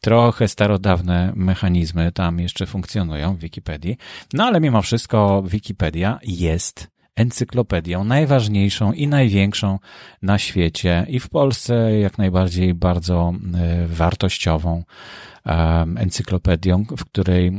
Trochę 0.00 0.48
starodawne 0.48 1.32
mechanizmy 1.36 2.12
tam 2.12 2.40
jeszcze 2.40 2.66
funkcjonują 2.66 3.36
w 3.36 3.38
Wikipedii, 3.38 3.96
no 4.32 4.44
ale 4.44 4.60
mimo 4.60 4.82
wszystko 4.82 5.42
Wikipedia 5.46 6.18
jest 6.22 6.95
encyklopedią 7.16 8.04
najważniejszą 8.04 8.92
i 8.92 9.06
największą 9.06 9.78
na 10.22 10.38
świecie 10.38 11.06
i 11.08 11.20
w 11.20 11.28
Polsce 11.28 11.98
jak 11.98 12.18
najbardziej 12.18 12.74
bardzo 12.74 13.32
e, 13.54 13.86
wartościową 13.86 14.84
encyklopedią, 15.96 16.84
w 16.96 17.04
której, 17.04 17.52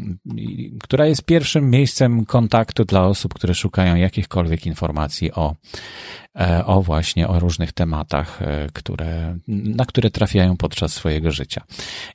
która 0.81 1.05
jest 1.05 1.25
pierwszym 1.25 1.69
miejscem 1.69 2.25
kontaktu 2.25 2.85
dla 2.85 3.05
osób, 3.05 3.33
które 3.33 3.53
szukają 3.53 3.95
jakichkolwiek 3.95 4.65
informacji 4.65 5.31
o, 5.31 5.55
e, 6.39 6.65
o 6.65 6.81
właśnie 6.81 7.27
o 7.27 7.39
różnych 7.39 7.73
tematach, 7.73 8.41
e, 8.41 8.67
które, 8.73 9.37
na 9.47 9.85
które 9.85 10.11
trafiają 10.11 10.57
podczas 10.57 10.93
swojego 10.93 11.31
życia. 11.31 11.61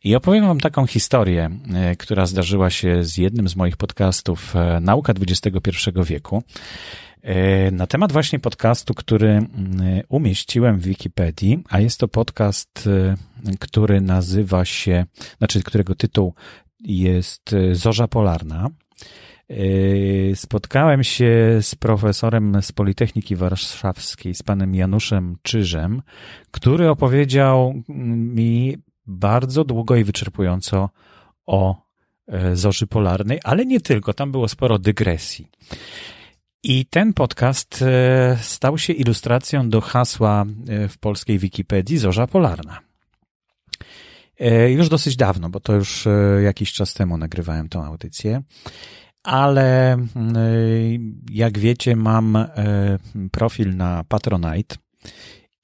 I 0.04 0.14
opowiem 0.14 0.46
Wam 0.46 0.60
taką 0.60 0.86
historię, 0.86 1.50
która 1.98 2.26
zdarzyła 2.26 2.70
się 2.70 3.04
z 3.04 3.16
jednym 3.16 3.48
z 3.48 3.56
moich 3.56 3.76
podcastów 3.76 4.54
Nauka 4.80 5.12
XXI 5.12 5.90
wieku. 6.04 6.42
E, 7.22 7.70
na 7.70 7.86
temat 7.86 8.12
właśnie 8.12 8.38
podcastu, 8.38 8.94
który 8.94 9.46
umieściłem 10.08 10.78
w 10.78 10.84
Wikipedii, 10.84 11.64
a 11.68 11.80
jest 11.80 12.00
to 12.00 12.08
podcast, 12.08 12.86
e, 12.86 13.16
który 13.60 14.00
nazywa 14.00 14.64
się, 14.64 15.04
znaczy 15.38 15.62
którego 15.62 15.94
tytuł 15.94 16.34
jest 16.80 17.52
e, 17.52 17.74
Zorza 17.74 18.08
Polarna. 18.08 18.68
Spotkałem 20.34 21.04
się 21.04 21.58
z 21.60 21.74
profesorem 21.74 22.62
z 22.62 22.72
Politechniki 22.72 23.36
Warszawskiej, 23.36 24.34
z 24.34 24.42
panem 24.42 24.74
Januszem 24.74 25.36
Czyżem, 25.42 26.02
który 26.50 26.88
opowiedział 26.88 27.82
mi 27.88 28.76
bardzo 29.06 29.64
długo 29.64 29.96
i 29.96 30.04
wyczerpująco 30.04 30.90
o 31.46 31.82
Zorzy 32.52 32.86
Polarnej, 32.86 33.40
ale 33.44 33.66
nie 33.66 33.80
tylko, 33.80 34.14
tam 34.14 34.32
było 34.32 34.48
sporo 34.48 34.78
dygresji. 34.78 35.48
I 36.64 36.86
ten 36.86 37.12
podcast 37.12 37.82
e, 37.82 38.38
stał 38.40 38.78
się 38.78 38.92
ilustracją 38.92 39.70
do 39.70 39.80
hasła 39.80 40.44
e, 40.68 40.88
w 40.88 40.98
polskiej 40.98 41.38
Wikipedii 41.38 41.98
Zorza 41.98 42.26
Polarna. 42.26 42.80
E, 44.40 44.70
już 44.70 44.88
dosyć 44.88 45.16
dawno, 45.16 45.50
bo 45.50 45.60
to 45.60 45.72
już 45.72 46.08
jakiś 46.44 46.72
czas 46.72 46.94
temu 46.94 47.18
nagrywałem 47.18 47.68
tą 47.68 47.84
audycję, 47.84 48.42
ale 49.22 49.96
jak 51.30 51.58
wiecie, 51.58 51.96
mam 51.96 52.46
profil 53.32 53.76
na 53.76 54.04
Patronite 54.04 54.76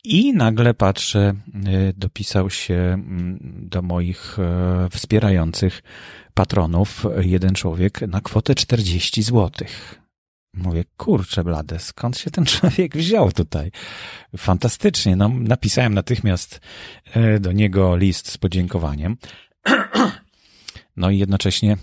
i 0.04 0.32
nagle 0.32 0.74
patrzę, 0.74 1.34
dopisał 1.96 2.50
się 2.50 3.02
do 3.40 3.82
moich 3.82 4.36
wspierających 4.90 5.82
patronów 6.34 7.04
jeden 7.20 7.54
człowiek 7.54 8.00
na 8.00 8.20
kwotę 8.20 8.54
40 8.54 9.22
złotych. 9.22 10.00
Mówię, 10.58 10.84
kurczę 10.96 11.44
blade, 11.44 11.78
skąd 11.78 12.18
się 12.18 12.30
ten 12.30 12.44
człowiek 12.54 12.96
wziął 12.96 13.32
tutaj? 13.32 13.70
Fantastycznie. 14.36 15.16
No, 15.16 15.28
napisałem 15.28 15.94
natychmiast 15.94 16.60
e, 17.04 17.40
do 17.40 17.52
niego 17.52 17.96
list 17.96 18.28
z 18.30 18.38
podziękowaniem. 18.38 19.16
No 20.96 21.10
i 21.10 21.18
jednocześnie 21.18 21.76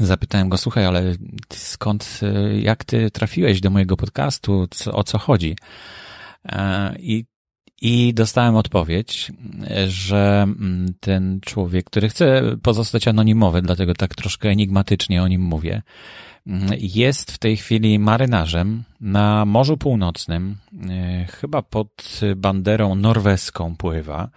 zapytałem 0.00 0.48
go, 0.48 0.58
słuchaj, 0.58 0.86
ale 0.86 1.14
skąd, 1.52 2.20
e, 2.22 2.60
jak 2.60 2.84
ty 2.84 3.10
trafiłeś 3.10 3.60
do 3.60 3.70
mojego 3.70 3.96
podcastu? 3.96 4.66
Co, 4.70 4.92
o 4.92 5.04
co 5.04 5.18
chodzi? 5.18 5.56
E, 6.44 6.94
I 6.98 7.24
i 7.84 8.14
dostałem 8.14 8.56
odpowiedź, 8.56 9.32
że 9.86 10.42
mm, 10.42 10.94
ten 11.00 11.40
człowiek, 11.40 11.84
który 11.84 12.08
chce 12.08 12.42
pozostać 12.62 13.08
anonimowy, 13.08 13.62
dlatego 13.62 13.94
tak 13.94 14.14
troszkę 14.14 14.48
enigmatycznie 14.48 15.22
o 15.22 15.28
nim 15.28 15.42
mówię, 15.42 15.82
jest 16.78 17.32
w 17.32 17.38
tej 17.38 17.56
chwili 17.56 17.98
marynarzem 17.98 18.82
na 19.00 19.44
Morzu 19.44 19.76
Północnym, 19.76 20.56
e, 20.90 21.26
chyba 21.26 21.62
pod 21.62 22.20
banderą 22.36 22.94
norweską 22.94 23.76
pływa, 23.76 24.28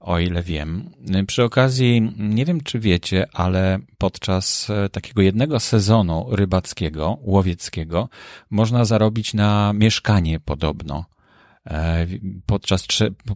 o 0.00 0.18
ile 0.18 0.42
wiem. 0.42 0.90
Przy 1.26 1.44
okazji, 1.44 2.12
nie 2.18 2.44
wiem 2.44 2.60
czy 2.60 2.78
wiecie, 2.78 3.26
ale 3.32 3.78
podczas 3.98 4.70
e, 4.70 4.88
takiego 4.88 5.22
jednego 5.22 5.60
sezonu 5.60 6.26
rybackiego, 6.30 7.18
łowieckiego, 7.22 8.08
można 8.50 8.84
zarobić 8.84 9.34
na 9.34 9.72
mieszkanie 9.72 10.40
podobno 10.40 11.11
E, 11.70 12.06
podczas 12.46 12.86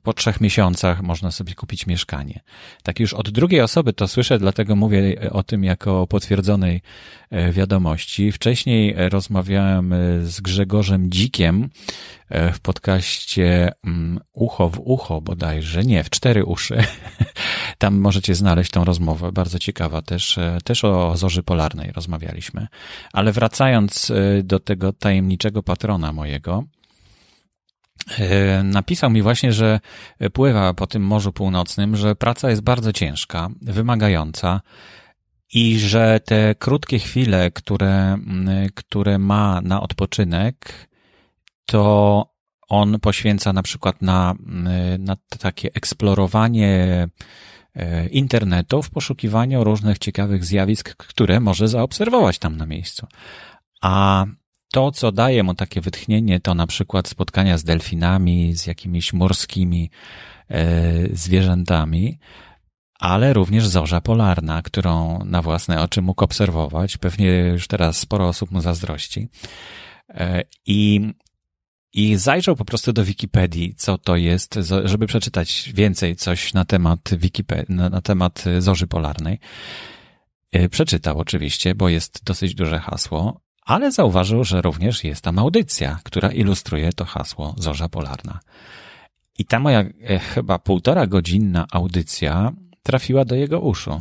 po 0.03 0.13
trzech 0.13 0.41
miesiącach 0.41 1.03
można 1.03 1.31
sobie 1.31 1.55
kupić 1.55 1.87
mieszkanie. 1.87 2.41
Tak 2.83 3.01
już 3.01 3.15
od 3.15 3.31
drugiej 3.31 3.61
osoby 3.61 3.93
to 3.93 4.09
słyszę, 4.09 4.39
dlatego 4.39 4.77
mówię 4.77 5.31
o 5.31 5.43
tym 5.43 5.65
jako 5.65 6.07
potwierdzonej 6.07 6.83
e, 7.31 7.53
wiadomości. 7.53 8.33
Wcześniej 8.33 8.95
rozmawiałem 8.97 9.93
e, 9.93 9.97
z 10.23 10.41
Grzegorzem 10.41 11.11
Dzikiem 11.11 11.69
w 12.53 12.61
podcaście 12.61 13.73
mm, 13.85 14.21
Ucho 14.33 14.69
w 14.71 14.81
ucho 14.81 15.21
bodajże, 15.21 15.85
nie, 15.85 16.05
w 16.05 16.11
cztery 16.11 16.45
uszy. 16.45 16.85
Tam 17.79 17.97
możecie 17.97 18.35
znaleźć 18.35 18.71
tą 18.71 18.85
rozmowę, 18.85 19.33
bardzo 19.33 19.59
ciekawa 19.59 20.03
też, 20.03 20.39
też 20.65 20.85
o 20.85 21.17
zorzy 21.17 21.43
polarnej 21.43 21.93
rozmawialiśmy. 21.93 22.67
Ale 23.13 23.33
wracając 23.33 24.13
do 24.45 24.61
tego 24.61 24.93
tajemniczego 24.93 25.63
patrona 25.63 26.13
mojego, 26.13 26.65
napisał 28.65 29.11
mi 29.11 29.23
właśnie, 29.23 29.53
że 29.53 29.81
pływa 30.33 30.75
po 30.75 30.87
tym 30.87 31.03
Morzu 31.03 31.33
Północnym, 31.33 31.97
że 31.97 32.17
praca 32.17 32.51
jest 32.51 32.63
bardzo 32.63 32.93
ciężka, 32.93 33.49
wymagająca 33.63 34.61
i 35.53 35.79
że 35.79 36.21
te 36.25 36.55
krótkie 36.55 36.99
chwile, 36.99 37.51
które, 37.51 38.19
które 38.75 39.19
ma 39.19 39.61
na 39.61 39.83
odpoczynek, 39.83 40.89
to 41.67 42.37
on 42.69 43.01
poświęca 43.01 43.53
na 43.53 43.63
przykład 43.63 44.03
na, 44.03 44.35
na 44.99 45.17
takie 45.39 45.71
eksplorowanie 45.75 47.09
e, 47.75 48.09
internetu 48.09 48.83
w 48.83 48.91
poszukiwaniu 48.91 49.65
różnych 49.65 49.99
ciekawych 49.99 50.45
zjawisk, 50.45 50.97
które 50.97 51.41
może 51.41 51.69
zaobserwować 51.69 52.39
tam 52.39 52.57
na 52.57 52.67
miejscu. 52.67 53.07
A 53.83 54.27
to, 54.73 54.91
co 54.91 55.13
daje 55.13 55.43
mu 55.43 55.55
takie 55.55 55.81
wytchnienie, 55.81 56.41
to 56.41 56.55
na 56.55 56.67
przykład 56.67 57.09
spotkania 57.09 57.59
z 57.59 57.65
delfinami, 57.65 58.55
z 58.55 58.67
jakimiś 58.67 59.13
morskimi 59.13 59.91
e, 60.51 61.17
zwierzętami, 61.17 62.19
ale 62.99 63.33
również 63.33 63.67
zorza 63.67 64.01
polarna, 64.01 64.63
którą 64.63 65.19
na 65.25 65.43
własne 65.43 65.83
oczy 65.83 66.03
mógł 66.03 66.25
obserwować. 66.25 66.97
Pewnie 66.97 67.27
już 67.27 67.69
teraz 67.69 67.99
sporo 67.99 68.29
osób 68.29 68.51
mu 68.51 68.61
zazdrości. 68.61 69.29
E, 70.09 70.43
I, 70.67 71.13
i 71.93 72.17
zajrzał 72.17 72.57
po 72.57 72.65
prostu 72.65 72.93
do 72.93 73.05
Wikipedii, 73.05 73.75
co 73.75 73.99
to 73.99 74.17
jest, 74.17 74.59
żeby 74.85 75.07
przeczytać 75.07 75.73
więcej 75.75 76.17
coś 76.17 76.55
na 76.55 76.65
temat 76.65 77.01
Wikipedii, 77.13 77.75
na, 77.75 78.01
temat 78.01 78.45
zorzy 78.59 78.87
polarnej. 78.87 79.39
E, 80.53 80.69
przeczytał 80.69 81.19
oczywiście, 81.19 81.75
bo 81.75 81.89
jest 81.89 82.25
dosyć 82.25 82.55
duże 82.55 82.79
hasło, 82.79 83.46
ale 83.67 83.93
zauważył, 83.93 84.45
że 84.45 84.63
również 84.63 85.05
jest 85.05 85.25
tam 85.25 85.39
audycja, 85.39 85.99
która 86.05 86.33
ilustruje 86.33 86.93
to 86.93 87.05
hasło 87.05 87.55
Zorza 87.59 87.89
Polarna. 87.89 88.41
I 89.39 89.45
ta 89.45 89.61
moja 89.61 89.81
e, 89.81 90.19
chyba 90.19 90.59
półtora 90.59 91.07
godzinna 91.07 91.67
audycja 91.73 92.53
trafiła 92.83 93.25
do 93.25 93.35
jego 93.35 93.61
uszu. 93.61 94.01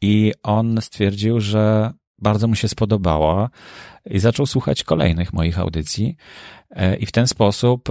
I 0.00 0.32
on 0.42 0.78
stwierdził, 0.80 1.40
że 1.40 1.92
bardzo 2.18 2.48
mu 2.48 2.54
się 2.54 2.68
spodobała 2.68 3.50
i 4.06 4.18
zaczął 4.18 4.46
słuchać 4.46 4.84
kolejnych 4.84 5.32
moich 5.32 5.58
audycji. 5.58 6.16
E, 6.70 6.96
I 6.96 7.06
w 7.06 7.12
ten 7.12 7.26
sposób 7.26 7.88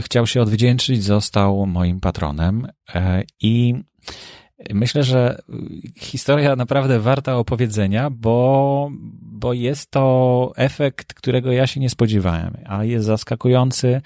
chciał 0.00 0.26
się 0.26 0.42
odwdzięczyć, 0.42 1.04
został 1.04 1.66
moim 1.66 2.00
patronem. 2.00 2.68
E, 2.94 3.22
I 3.40 3.74
myślę, 4.74 5.02
że 5.02 5.42
historia 5.96 6.56
naprawdę 6.56 7.00
warta 7.00 7.36
opowiedzenia, 7.36 8.10
bo, 8.10 8.90
bo 9.34 9.52
jest 9.52 9.90
to 9.90 10.52
efekt, 10.56 11.14
którego 11.14 11.52
ja 11.52 11.66
się 11.66 11.80
nie 11.80 11.90
spodziewałem, 11.90 12.56
a 12.66 12.84
jest 12.84 13.06
zaskakujący. 13.06 14.00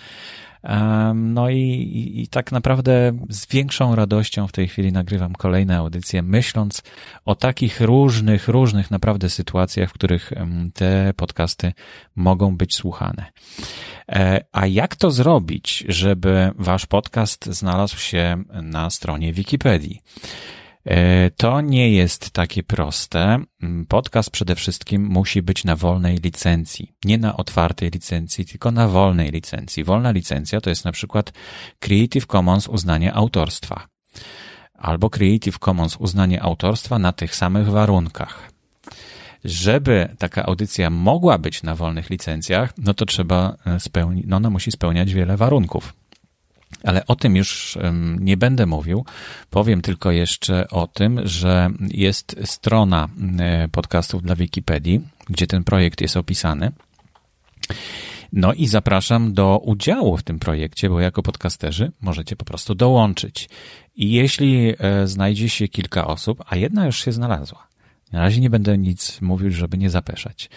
No 1.15 1.51
i, 1.51 1.59
i, 1.59 2.23
i, 2.23 2.29
tak 2.29 2.53
naprawdę 2.53 3.13
z 3.29 3.47
większą 3.47 3.95
radością 3.95 4.47
w 4.47 4.53
tej 4.53 4.69
chwili 4.69 4.93
nagrywam 4.93 5.33
kolejne 5.33 5.77
audycje, 5.77 6.23
myśląc 6.23 6.83
o 7.25 7.35
takich 7.35 7.81
różnych, 7.81 8.49
różnych 8.49 8.91
naprawdę 8.91 9.31
sytuacjach, 9.31 9.91
w 9.91 9.93
których 9.93 10.33
te 10.75 11.13
podcasty 11.17 11.73
mogą 12.17 12.57
być 12.57 12.75
słuchane. 12.75 13.25
E, 14.09 14.45
a 14.53 14.67
jak 14.67 14.97
to 14.97 15.11
zrobić, 15.11 15.85
żeby 15.89 16.51
wasz 16.59 16.87
podcast 16.87 17.47
znalazł 17.47 17.99
się 17.99 18.43
na 18.63 18.91
stronie 18.91 19.33
Wikipedii? 19.33 20.01
E, 20.89 21.31
to 21.31 21.61
nie 21.61 21.91
jest 21.91 22.31
takie 22.31 22.63
proste. 22.63 23.39
Mm, 23.63 23.87
podcast 23.87 24.31
przede 24.31 24.55
wszystkim 24.55 25.07
musi 25.07 25.43
być 25.43 25.65
na 25.65 25.77
wolnej 25.77 26.17
licencji. 26.17 26.93
Nie 27.05 27.19
na 27.19 27.37
otwartej 27.37 27.91
licencji, 27.91 28.47
tylko 28.47 28.71
na 28.71 28.89
wolnej 28.89 29.31
licencji. 29.31 29.85
Wolna 29.85 30.11
licencja 30.11 30.61
to 30.61 30.71
jest 30.71 30.85
na 30.85 30.93
przykład 30.93 31.33
Creative 31.79 32.27
Commons 32.27 32.69
uznanie 32.69 33.15
autorstwa. 33.15 33.87
Albo 34.75 35.11
Creative 35.11 35.59
Commons 35.59 35.97
uznanie 35.97 36.43
autorstwa 36.43 36.99
na 36.99 37.13
tych 37.13 37.37
samych 37.37 37.71
warunkach. 37.71 38.53
Żeby 39.45 40.09
taka 40.19 40.47
audycja 40.47 40.91
mogła 40.91 41.39
być 41.39 41.63
na 41.63 41.75
wolnych 41.75 42.11
licencjach, 42.11 42.73
no 42.79 42.95
to 42.95 43.07
trzeba 43.07 43.57
e, 43.67 43.81
spełnić, 43.81 44.25
no 44.29 44.37
ona 44.37 44.51
musi 44.51 44.71
spełniać 44.73 45.15
wiele 45.15 45.37
warunków. 45.37 45.93
Ale 46.85 47.07
o 47.07 47.17
tym 47.17 47.37
już 47.37 47.79
nie 48.21 48.37
będę 48.37 48.67
mówił. 48.67 49.05
Powiem 49.51 49.83
tylko 49.83 50.11
jeszcze 50.11 50.69
o 50.69 50.87
tym, 50.87 51.21
że 51.25 51.71
jest 51.89 52.37
strona 52.45 53.09
e, 53.39 53.69
podcastów 53.69 54.23
dla 54.23 54.37
Wikipedii, 54.37 55.01
gdzie 55.31 55.47
ten 55.47 55.65
projekt 55.65 56.01
jest 56.01 56.17
opisany. 56.17 56.73
No 58.33 58.53
i 58.53 58.67
zapraszam 58.67 59.35
do 59.35 59.59
udziału 59.59 60.17
w 60.17 60.23
tym 60.23 60.39
projekcie, 60.39 60.89
bo 60.89 61.01
jako 61.01 61.23
podcasterzy 61.23 61.93
możecie 62.01 62.37
po 62.37 62.45
prostu 62.45 62.75
dołączyć. 62.75 63.49
I 63.97 64.11
jeśli 64.13 64.75
e, 64.79 65.07
znajdzie 65.07 65.49
się 65.49 65.69
kilka 65.69 66.07
osób, 66.07 66.45
a 66.47 66.57
jedna 66.57 66.87
już 66.87 67.05
się 67.05 67.13
znalazła, 67.13 67.68
na 68.13 68.21
razie 68.21 68.41
nie 68.41 68.51
będę 68.51 68.79
nic 68.79 69.21
mówił, 69.21 69.51
żeby 69.51 69.79
nie 69.79 69.91
zapeszać. 69.91 70.51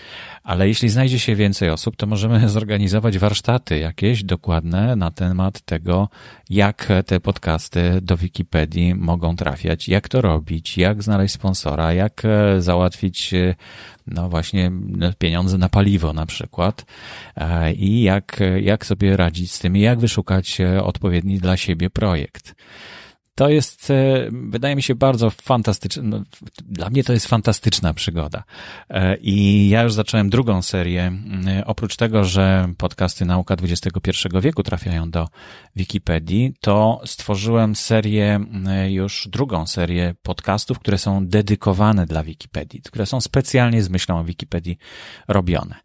Ale 0.43 0.67
jeśli 0.67 0.89
znajdzie 0.89 1.19
się 1.19 1.35
więcej 1.35 1.69
osób, 1.69 1.95
to 1.95 2.07
możemy 2.07 2.49
zorganizować 2.49 3.17
warsztaty 3.17 3.79
jakieś 3.79 4.23
dokładne 4.23 4.95
na 4.95 5.11
temat 5.11 5.61
tego, 5.61 6.09
jak 6.49 6.87
te 7.05 7.19
podcasty 7.19 7.99
do 8.01 8.17
Wikipedii 8.17 8.95
mogą 8.95 9.35
trafiać, 9.35 9.89
jak 9.89 10.09
to 10.09 10.21
robić, 10.21 10.77
jak 10.77 11.03
znaleźć 11.03 11.33
sponsora, 11.33 11.93
jak 11.93 12.21
e, 12.25 12.61
załatwić 12.61 13.33
e, 13.33 13.55
no 14.07 14.29
właśnie 14.29 14.71
pieniądze 15.17 15.57
na 15.57 15.69
paliwo 15.69 16.13
na 16.13 16.25
przykład 16.25 16.85
e, 17.35 17.73
i 17.73 18.01
jak, 18.01 18.39
jak 18.61 18.85
sobie 18.85 19.17
radzić 19.17 19.51
z 19.51 19.59
tym, 19.59 19.77
jak 19.77 19.99
wyszukać 19.99 20.57
odpowiedni 20.83 21.39
dla 21.39 21.57
siebie 21.57 21.89
projekt 21.89 22.55
to 23.35 23.49
jest, 23.49 23.91
e, 23.91 24.29
wydaje 24.31 24.75
mi 24.75 24.81
się, 24.81 24.95
bardzo 24.95 25.29
fantastyczne. 25.29 26.03
No, 26.03 26.21
dla 26.61 26.89
mnie 26.89 27.03
to 27.03 27.13
jest 27.13 27.27
fantastyczna 27.27 27.93
przygoda. 27.93 28.43
E, 28.89 29.17
I 29.17 29.69
ja 29.69 29.83
już 29.83 29.93
zacząłem 29.93 30.29
drugą 30.29 30.61
serię. 30.61 31.11
E, 31.47 31.65
oprócz 31.65 31.95
tego, 31.95 32.23
że 32.23 32.73
podcasty 32.77 33.25
Nauka 33.25 33.55
XXI 33.61 34.09
wieku 34.41 34.63
trafiają 34.63 35.11
do 35.11 35.27
Wikipedii, 35.75 36.53
to 36.61 37.01
stworzyłem 37.05 37.75
serię, 37.75 38.39
już 38.89 39.27
drugą 39.31 39.67
serię 39.67 40.15
podcastów, 40.21 40.79
które 40.79 40.97
są 40.97 41.27
dedykowane 41.27 42.05
dla 42.05 42.23
Wikipedii, 42.23 42.81
które 42.81 43.05
są 43.05 43.21
specjalnie 43.21 43.83
z 43.83 43.89
myślą 43.89 44.19
o 44.19 44.23
Wikipedii 44.23 44.77
robione. 45.27 45.75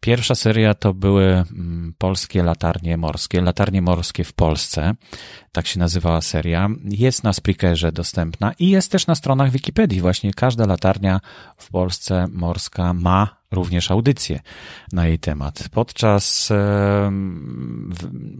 Pierwsza 0.00 0.34
seria 0.34 0.74
to 0.74 0.94
były 0.94 1.24
mm, 1.24 1.94
polskie 1.98 2.42
latarnie 2.42 2.96
morskie, 2.96 3.40
latarnie 3.40 3.82
morskie 3.82 4.24
w 4.24 4.32
Polsce, 4.32 4.94
tak 5.54 5.66
się 5.66 5.78
nazywała 5.80 6.20
seria. 6.20 6.68
Jest 6.84 7.24
na 7.24 7.32
Spreakerze 7.32 7.92
dostępna 7.92 8.52
i 8.58 8.68
jest 8.68 8.90
też 8.90 9.06
na 9.06 9.14
stronach 9.14 9.50
Wikipedii. 9.50 10.00
Właśnie 10.00 10.32
każda 10.32 10.66
latarnia 10.66 11.20
w 11.56 11.70
Polsce 11.70 12.26
morska 12.32 12.94
ma 12.94 13.36
również 13.54 13.90
audycję 13.90 14.40
na 14.92 15.06
jej 15.06 15.18
temat. 15.18 15.68
Podczas 15.72 16.52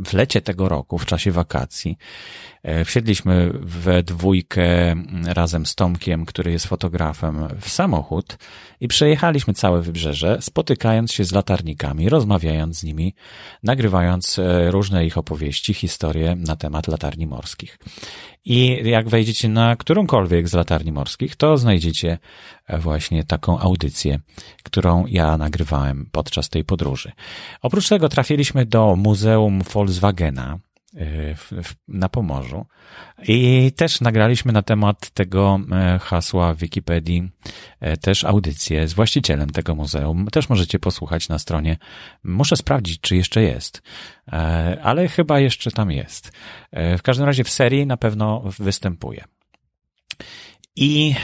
w 0.05 0.13
lecie 0.13 0.41
tego 0.41 0.69
roku, 0.69 0.99
w 0.99 1.07
czasie 1.07 1.33
wakacji, 1.33 1.99
e, 2.63 2.85
wsiedliśmy 2.85 3.51
we 3.61 4.03
dwójkę 4.03 4.95
razem 5.27 5.67
z 5.67 5.75
Tomkiem, 5.75 6.27
który 6.27 6.53
jest 6.53 6.67
fotografem, 6.67 7.49
w 7.61 7.69
samochód 7.69 8.39
i 8.81 8.89
przejechaliśmy 8.89 9.55
całe 9.55 9.83
wybrzeże, 9.83 10.39
spotykając 10.41 11.13
się 11.13 11.25
z 11.25 11.33
latarnikami, 11.33 12.09
rozmawiając 12.09 12.79
z 12.79 12.85
nimi, 12.85 13.15
nagrywając 13.63 14.39
e, 14.39 14.71
różne 14.71 15.07
ich 15.07 15.19
opowieści, 15.19 15.75
historie 15.75 16.37
na 16.37 16.57
temat 16.57 16.89
latarni 16.89 17.27
morskich. 17.27 17.79
I 18.45 18.81
jak 18.85 19.09
wejdziecie 19.09 19.49
na 19.49 19.77
którąkolwiek 19.77 20.49
z 20.49 20.53
latarni 20.53 20.93
morskich, 20.93 21.37
to 21.37 21.59
znajdziecie 21.59 22.19
e, 22.67 22.79
właśnie 22.79 23.25
taką 23.25 23.59
audycję, 23.59 24.19
którą 24.63 25.07
ja 25.07 25.39
nagrywałem 25.39 26.09
podczas 26.13 26.49
tej 26.49 26.65
podróży. 26.65 27.13
Oprócz 27.63 27.89
tego 27.89 28.09
trafiliśmy 28.09 28.67
do 28.67 28.97
Muzeum 28.97 29.63
Volkswagena, 29.63 30.59
na 31.89 32.09
Pomorzu. 32.09 32.67
I 33.29 33.73
też 33.77 34.01
nagraliśmy 34.01 34.53
na 34.53 34.63
temat 34.63 35.11
tego 35.11 35.61
e, 35.73 35.99
hasła 35.99 36.55
w 36.55 36.59
Wikipedii 36.59 37.31
e, 37.81 37.97
też 37.97 38.25
audycję 38.25 38.89
z 38.89 38.93
właścicielem 38.93 39.51
tego 39.51 39.75
muzeum. 39.75 40.27
Też 40.27 40.49
możecie 40.49 40.79
posłuchać 40.79 41.29
na 41.29 41.39
stronie. 41.39 41.77
Muszę 42.25 42.57
sprawdzić, 42.57 43.01
czy 43.01 43.17
jeszcze 43.17 43.43
jest, 43.43 43.83
ale 44.83 45.09
chyba 45.09 45.41
jeszcze 45.41 45.71
tam 45.71 45.91
jest. 45.91 46.33
W 46.73 47.03
każdym 47.03 47.27
razie 47.27 47.45
w 47.45 47.51
serii 47.51 47.87
na 47.87 47.97
pewno 47.97 48.43
występuje. 48.59 49.25
I 50.77 51.15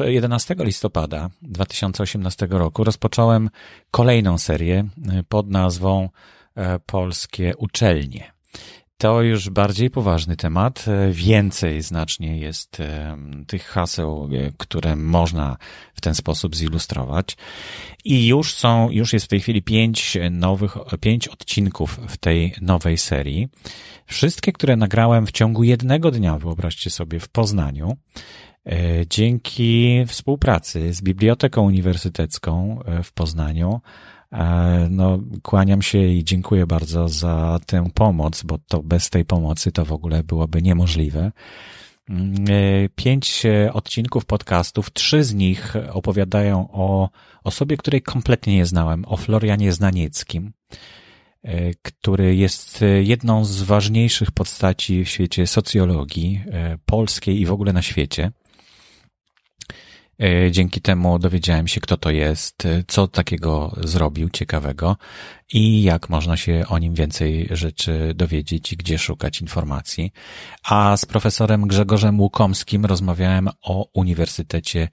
11 0.00 0.56
listopada 0.58 1.30
2018 1.42 2.46
roku 2.50 2.84
rozpocząłem 2.84 3.50
kolejną 3.90 4.38
serię 4.38 4.84
pod 5.28 5.50
nazwą 5.50 6.08
E, 6.08 6.37
polskie 6.86 7.56
uczelnie. 7.56 8.32
To 8.98 9.22
już 9.22 9.50
bardziej 9.50 9.90
poważny 9.90 10.36
temat. 10.36 10.84
E, 10.88 11.12
więcej 11.12 11.82
znacznie 11.82 12.38
jest 12.38 12.80
e, 12.80 13.16
tych 13.46 13.64
haseł, 13.64 14.28
które 14.56 14.96
można 14.96 15.56
w 15.94 16.00
ten 16.00 16.14
sposób 16.14 16.56
zilustrować. 16.56 17.36
I 18.04 18.26
już 18.26 18.54
są, 18.54 18.90
już 18.90 19.12
jest 19.12 19.26
w 19.26 19.28
tej 19.28 19.40
chwili 19.40 19.62
pięć 19.62 20.18
nowych, 20.30 20.76
pięć 21.00 21.28
odcinków 21.28 22.00
w 22.08 22.16
tej 22.16 22.54
nowej 22.60 22.98
serii. 22.98 23.48
Wszystkie, 24.06 24.52
które 24.52 24.76
nagrałem 24.76 25.26
w 25.26 25.32
ciągu 25.32 25.64
jednego 25.64 26.10
dnia, 26.10 26.38
wyobraźcie 26.38 26.90
sobie, 26.90 27.20
w 27.20 27.28
Poznaniu. 27.28 27.96
Dzięki 29.10 30.04
współpracy 30.06 30.92
z 30.92 31.02
Biblioteką 31.02 31.62
Uniwersytecką 31.62 32.80
w 33.04 33.12
Poznaniu, 33.12 33.80
no, 34.90 35.18
kłaniam 35.42 35.82
się 35.82 35.98
i 35.98 36.24
dziękuję 36.24 36.66
bardzo 36.66 37.08
za 37.08 37.58
tę 37.66 37.90
pomoc, 37.94 38.42
bo 38.42 38.58
to 38.68 38.82
bez 38.82 39.10
tej 39.10 39.24
pomocy 39.24 39.72
to 39.72 39.84
w 39.84 39.92
ogóle 39.92 40.24
byłoby 40.24 40.62
niemożliwe. 40.62 41.32
Mm, 42.08 42.34
e, 42.34 42.88
pięć 42.88 43.46
e, 43.46 43.72
odcinków 43.72 44.24
podcastów, 44.24 44.92
trzy 44.92 45.24
z 45.24 45.34
nich 45.34 45.74
opowiadają 45.92 46.68
o 46.72 47.10
osobie, 47.44 47.76
której 47.76 48.02
kompletnie 48.02 48.56
nie 48.56 48.66
znałem, 48.66 49.04
o 49.04 49.16
Florianie 49.16 49.72
Znanieckim, 49.72 50.52
e, 51.42 51.74
który 51.82 52.36
jest 52.36 52.84
jedną 53.02 53.44
z 53.44 53.62
ważniejszych 53.62 54.30
postaci 54.30 55.04
w 55.04 55.08
świecie 55.08 55.46
socjologii 55.46 56.44
polskiej 56.84 57.40
i 57.40 57.46
w 57.46 57.52
ogóle 57.52 57.72
na 57.72 57.82
świecie. 57.82 58.30
E, 60.22 60.50
dzięki 60.50 60.80
temu 60.80 61.18
dowiedziałem 61.18 61.68
się, 61.68 61.80
kto 61.80 61.96
to 61.96 62.10
jest, 62.10 62.66
e, 62.66 62.84
co 62.88 63.08
takiego 63.08 63.76
zrobił 63.84 64.30
ciekawego 64.30 64.96
i 65.52 65.82
jak 65.82 66.08
można 66.08 66.36
się 66.36 66.64
o 66.68 66.78
nim 66.78 66.94
więcej 66.94 67.48
rzeczy 67.50 68.12
dowiedzieć 68.14 68.72
i 68.72 68.76
gdzie 68.76 68.98
szukać 68.98 69.40
informacji. 69.40 70.12
A 70.64 70.96
z 70.96 71.04
profesorem 71.04 71.66
Grzegorzem 71.66 72.20
Łukomskim 72.20 72.86
rozmawiałem 72.86 73.48
o 73.62 73.88
Uniwersytecie 73.94 74.88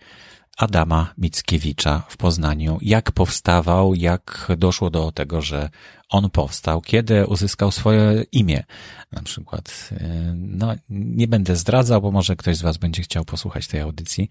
Adama 0.58 1.14
Mickiewicza 1.18 2.04
w 2.10 2.18
Poznaniu. 2.18 2.78
Jak 2.82 3.12
powstawał, 3.12 3.96
jak 3.96 4.48
doszło 4.58 4.90
do 4.90 5.12
tego, 5.12 5.42
że 5.42 5.70
on 6.10 6.30
powstał, 6.30 6.82
kiedy 6.82 7.28
uzyskał 7.28 7.72
swoje 7.72 8.24
imię. 8.32 8.64
Na 9.12 9.22
przykład, 9.22 9.90
e, 9.92 10.34
no, 10.36 10.76
nie 10.90 11.28
będę 11.28 11.56
zdradzał, 11.56 12.02
bo 12.02 12.12
może 12.12 12.36
ktoś 12.36 12.58
z 12.58 12.62
Was 12.62 12.78
będzie 12.78 13.04
chciał 13.04 13.26
posłuchać 13.26 13.68
tej 13.68 13.82
audycji. 13.82 14.30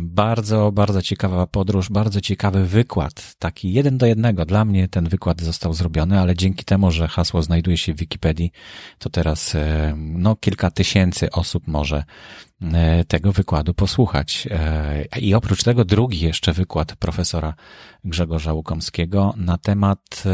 Bardzo, 0.00 0.72
bardzo 0.72 1.02
ciekawa 1.02 1.46
podróż, 1.46 1.88
bardzo 1.88 2.20
ciekawy 2.20 2.66
wykład, 2.66 3.34
taki 3.38 3.72
jeden 3.72 3.98
do 3.98 4.06
jednego. 4.06 4.44
Dla 4.44 4.64
mnie 4.64 4.88
ten 4.88 5.08
wykład 5.08 5.40
został 5.40 5.74
zrobiony, 5.74 6.20
ale 6.20 6.36
dzięki 6.36 6.64
temu, 6.64 6.90
że 6.90 7.08
hasło 7.08 7.42
znajduje 7.42 7.76
się 7.76 7.94
w 7.94 7.96
Wikipedii, 7.96 8.52
to 8.98 9.10
teraz, 9.10 9.54
e, 9.54 9.94
no, 9.96 10.36
kilka 10.36 10.70
tysięcy 10.70 11.30
osób 11.30 11.66
może 11.66 12.04
e, 12.62 13.04
tego 13.04 13.32
wykładu 13.32 13.74
posłuchać. 13.74 14.48
I 15.20 15.34
oprócz 15.34 15.62
tego 15.62 15.84
drugi 15.84 16.20
jeszcze 16.20 16.52
wykład 16.52 16.96
profesora 16.96 17.54
Grzegorza 18.04 18.52
Łukomskiego 18.52 19.34
na 19.36 19.58
temat 19.58 20.24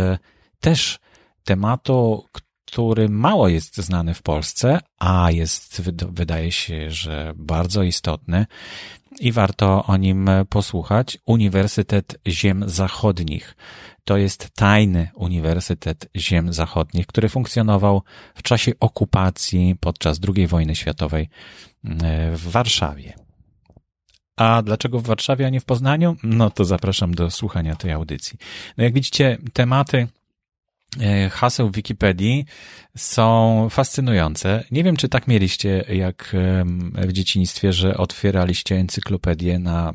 też 0.61 0.99
tematu, 1.45 2.27
który 2.67 3.09
mało 3.09 3.49
jest 3.49 3.77
znany 3.77 4.15
w 4.15 4.23
Polsce, 4.23 4.81
a 4.99 5.31
jest, 5.31 5.83
wydaje 6.13 6.53
się, 6.53 6.91
że 6.91 7.33
bardzo 7.37 7.83
istotny 7.83 8.47
i 9.21 9.33
warto 9.33 9.85
o 9.85 9.97
nim 9.97 10.31
posłuchać. 10.49 11.19
Uniwersytet 11.27 12.21
Ziem 12.29 12.65
Zachodnich. 12.67 13.57
To 14.05 14.17
jest 14.17 14.51
tajny 14.51 15.09
Uniwersytet 15.15 16.09
Ziem 16.17 16.53
Zachodnich, 16.53 17.07
który 17.07 17.29
funkcjonował 17.29 18.03
w 18.35 18.43
czasie 18.43 18.73
okupacji 18.81 19.77
podczas 19.81 20.21
II 20.37 20.47
wojny 20.47 20.77
światowej 20.77 21.29
e, 21.85 22.37
w 22.37 22.51
Warszawie. 22.51 23.15
A 24.37 24.63
dlaczego 24.63 25.01
w 25.01 25.07
Warszawie, 25.07 25.47
a 25.47 25.49
nie 25.49 25.61
w 25.61 25.65
Poznaniu? 25.65 26.17
No 26.23 26.51
to 26.51 26.65
zapraszam 26.65 27.15
do 27.15 27.31
słuchania 27.31 27.77
tej 27.77 27.93
audycji. 27.93 28.39
No 28.77 28.85
jak 28.85 28.95
widzicie, 28.95 29.39
tematy 29.53 30.09
haseł 31.31 31.69
w 31.69 31.75
Wikipedii 31.75 32.45
są 32.97 33.67
fascynujące. 33.71 34.65
Nie 34.71 34.85
wiem, 34.85 34.97
czy 34.97 35.09
tak 35.09 35.29
mieliście 35.29 35.85
jak 35.89 36.37
w 36.95 37.13
dzieciństwie, 37.13 37.73
że 37.73 37.97
otwieraliście 37.97 38.77
encyklopedię 38.77 39.59
na 39.59 39.93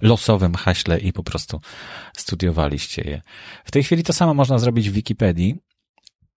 losowym 0.00 0.54
haśle 0.54 0.98
i 0.98 1.12
po 1.12 1.22
prostu 1.22 1.60
studiowaliście 2.16 3.02
je. 3.02 3.22
W 3.64 3.70
tej 3.70 3.84
chwili 3.84 4.02
to 4.02 4.12
samo 4.12 4.34
można 4.34 4.58
zrobić 4.58 4.90
w 4.90 4.92
Wikipedii, 4.92 5.56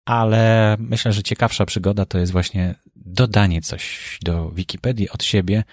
ale 0.06 0.76
myślę, 0.80 1.14
że 1.14 1.24
ciekawsza 1.24 1.66
przygoda 1.66 2.06
to 2.06 2.18
jest 2.18 2.32
właśnie 2.32 2.76
dodanie 2.96 3.62
coś 3.62 4.18
do 4.24 4.52
Wikipedii 4.52 5.10
od 5.10 5.24
siebie, 5.24 5.64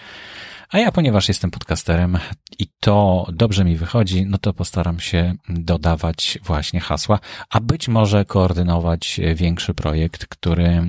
a 0.74 0.78
ja, 0.78 0.92
ponieważ 0.92 1.28
jestem 1.28 1.50
podcasterem 1.50 2.18
i 2.58 2.66
to 2.80 3.26
dobrze 3.32 3.64
mi 3.64 3.76
wychodzi, 3.76 4.26
no 4.26 4.38
to 4.38 4.52
postaram 4.52 5.00
się 5.00 5.34
dodawać 5.48 6.38
właśnie 6.44 6.80
hasła, 6.80 7.18
a 7.50 7.60
być 7.60 7.88
może 7.88 8.24
koordynować 8.24 9.20
większy 9.34 9.74
projekt, 9.74 10.26
który, 10.26 10.82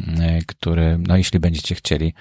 który, 0.47 0.97
no 1.07 1.17
jeśli 1.17 1.39
będziecie 1.39 1.75
chcieli 1.75 2.13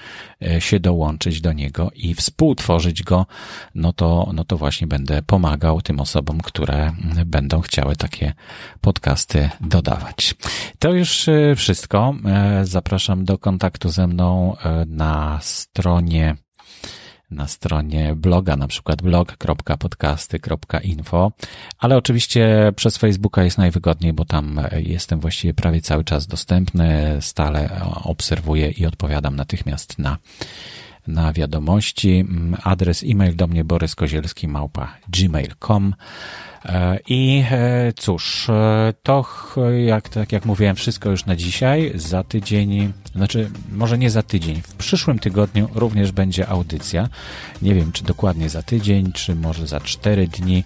się 0.58 0.80
dołączyć 0.80 1.40
do 1.40 1.52
niego 1.52 1.90
i 1.94 2.14
współtworzyć 2.14 3.02
go, 3.02 3.26
no 3.74 3.92
to, 3.92 4.30
no 4.34 4.44
to 4.44 4.56
właśnie 4.56 4.86
będę 4.86 5.22
pomagał 5.22 5.82
tym 5.82 6.00
osobom, 6.00 6.40
które 6.40 6.92
będą 7.26 7.60
chciały 7.60 7.96
takie 7.96 8.32
podcasty 8.80 9.50
dodawać. 9.60 10.34
To 10.78 10.92
już 10.92 11.26
wszystko. 11.56 12.14
Zapraszam 12.62 13.24
do 13.24 13.38
kontaktu 13.38 13.88
ze 13.88 14.06
mną 14.06 14.56
na 14.86 15.38
stronie 15.42 16.36
na 17.34 17.48
stronie 17.48 18.14
bloga, 18.14 18.56
na 18.56 18.68
przykład 18.68 19.02
blog.podcasty.info, 19.02 21.32
ale 21.78 21.96
oczywiście 21.96 22.72
przez 22.76 22.96
Facebooka 22.96 23.44
jest 23.44 23.58
najwygodniej, 23.58 24.12
bo 24.12 24.24
tam 24.24 24.60
jestem 24.76 25.20
właściwie 25.20 25.54
prawie 25.54 25.80
cały 25.80 26.04
czas 26.04 26.26
dostępny, 26.26 27.16
stale 27.20 27.80
obserwuję 28.04 28.70
i 28.70 28.86
odpowiadam 28.86 29.36
natychmiast 29.36 29.98
na 29.98 30.18
na 31.06 31.32
wiadomości. 31.32 32.24
Adres 32.62 33.04
e-mail 33.06 33.36
do 33.36 33.46
mnie 33.46 33.64
boryskozielski 33.64 34.48
małpa 34.48 34.96
gmail.com 35.08 35.94
I 37.08 37.44
e, 37.50 37.92
cóż, 37.96 38.50
e, 38.50 38.94
to 39.02 39.24
jak, 39.86 40.08
tak 40.08 40.32
jak 40.32 40.44
mówiłem, 40.44 40.76
wszystko 40.76 41.10
już 41.10 41.26
na 41.26 41.36
dzisiaj. 41.36 41.92
Za 41.94 42.22
tydzień, 42.22 42.92
znaczy 43.14 43.50
może 43.72 43.98
nie 43.98 44.10
za 44.10 44.22
tydzień, 44.22 44.62
w 44.62 44.74
przyszłym 44.74 45.18
tygodniu 45.18 45.68
również 45.74 46.12
będzie 46.12 46.48
audycja. 46.48 47.08
Nie 47.62 47.74
wiem, 47.74 47.92
czy 47.92 48.04
dokładnie 48.04 48.48
za 48.48 48.62
tydzień, 48.62 49.12
czy 49.12 49.34
może 49.34 49.66
za 49.66 49.80
cztery 49.80 50.28
dni. 50.28 50.64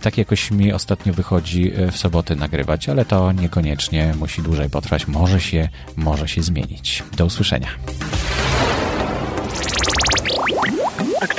Tak 0.00 0.18
jakoś 0.18 0.50
mi 0.50 0.72
ostatnio 0.72 1.12
wychodzi 1.12 1.72
w 1.92 1.96
soboty 1.96 2.36
nagrywać, 2.36 2.88
ale 2.88 3.04
to 3.04 3.32
niekoniecznie 3.32 4.14
musi 4.18 4.42
dłużej 4.42 4.70
potrwać. 4.70 5.08
Może 5.08 5.40
się, 5.40 5.68
może 5.96 6.28
się 6.28 6.42
zmienić. 6.42 7.02
Do 7.16 7.26
usłyszenia. 7.26 7.68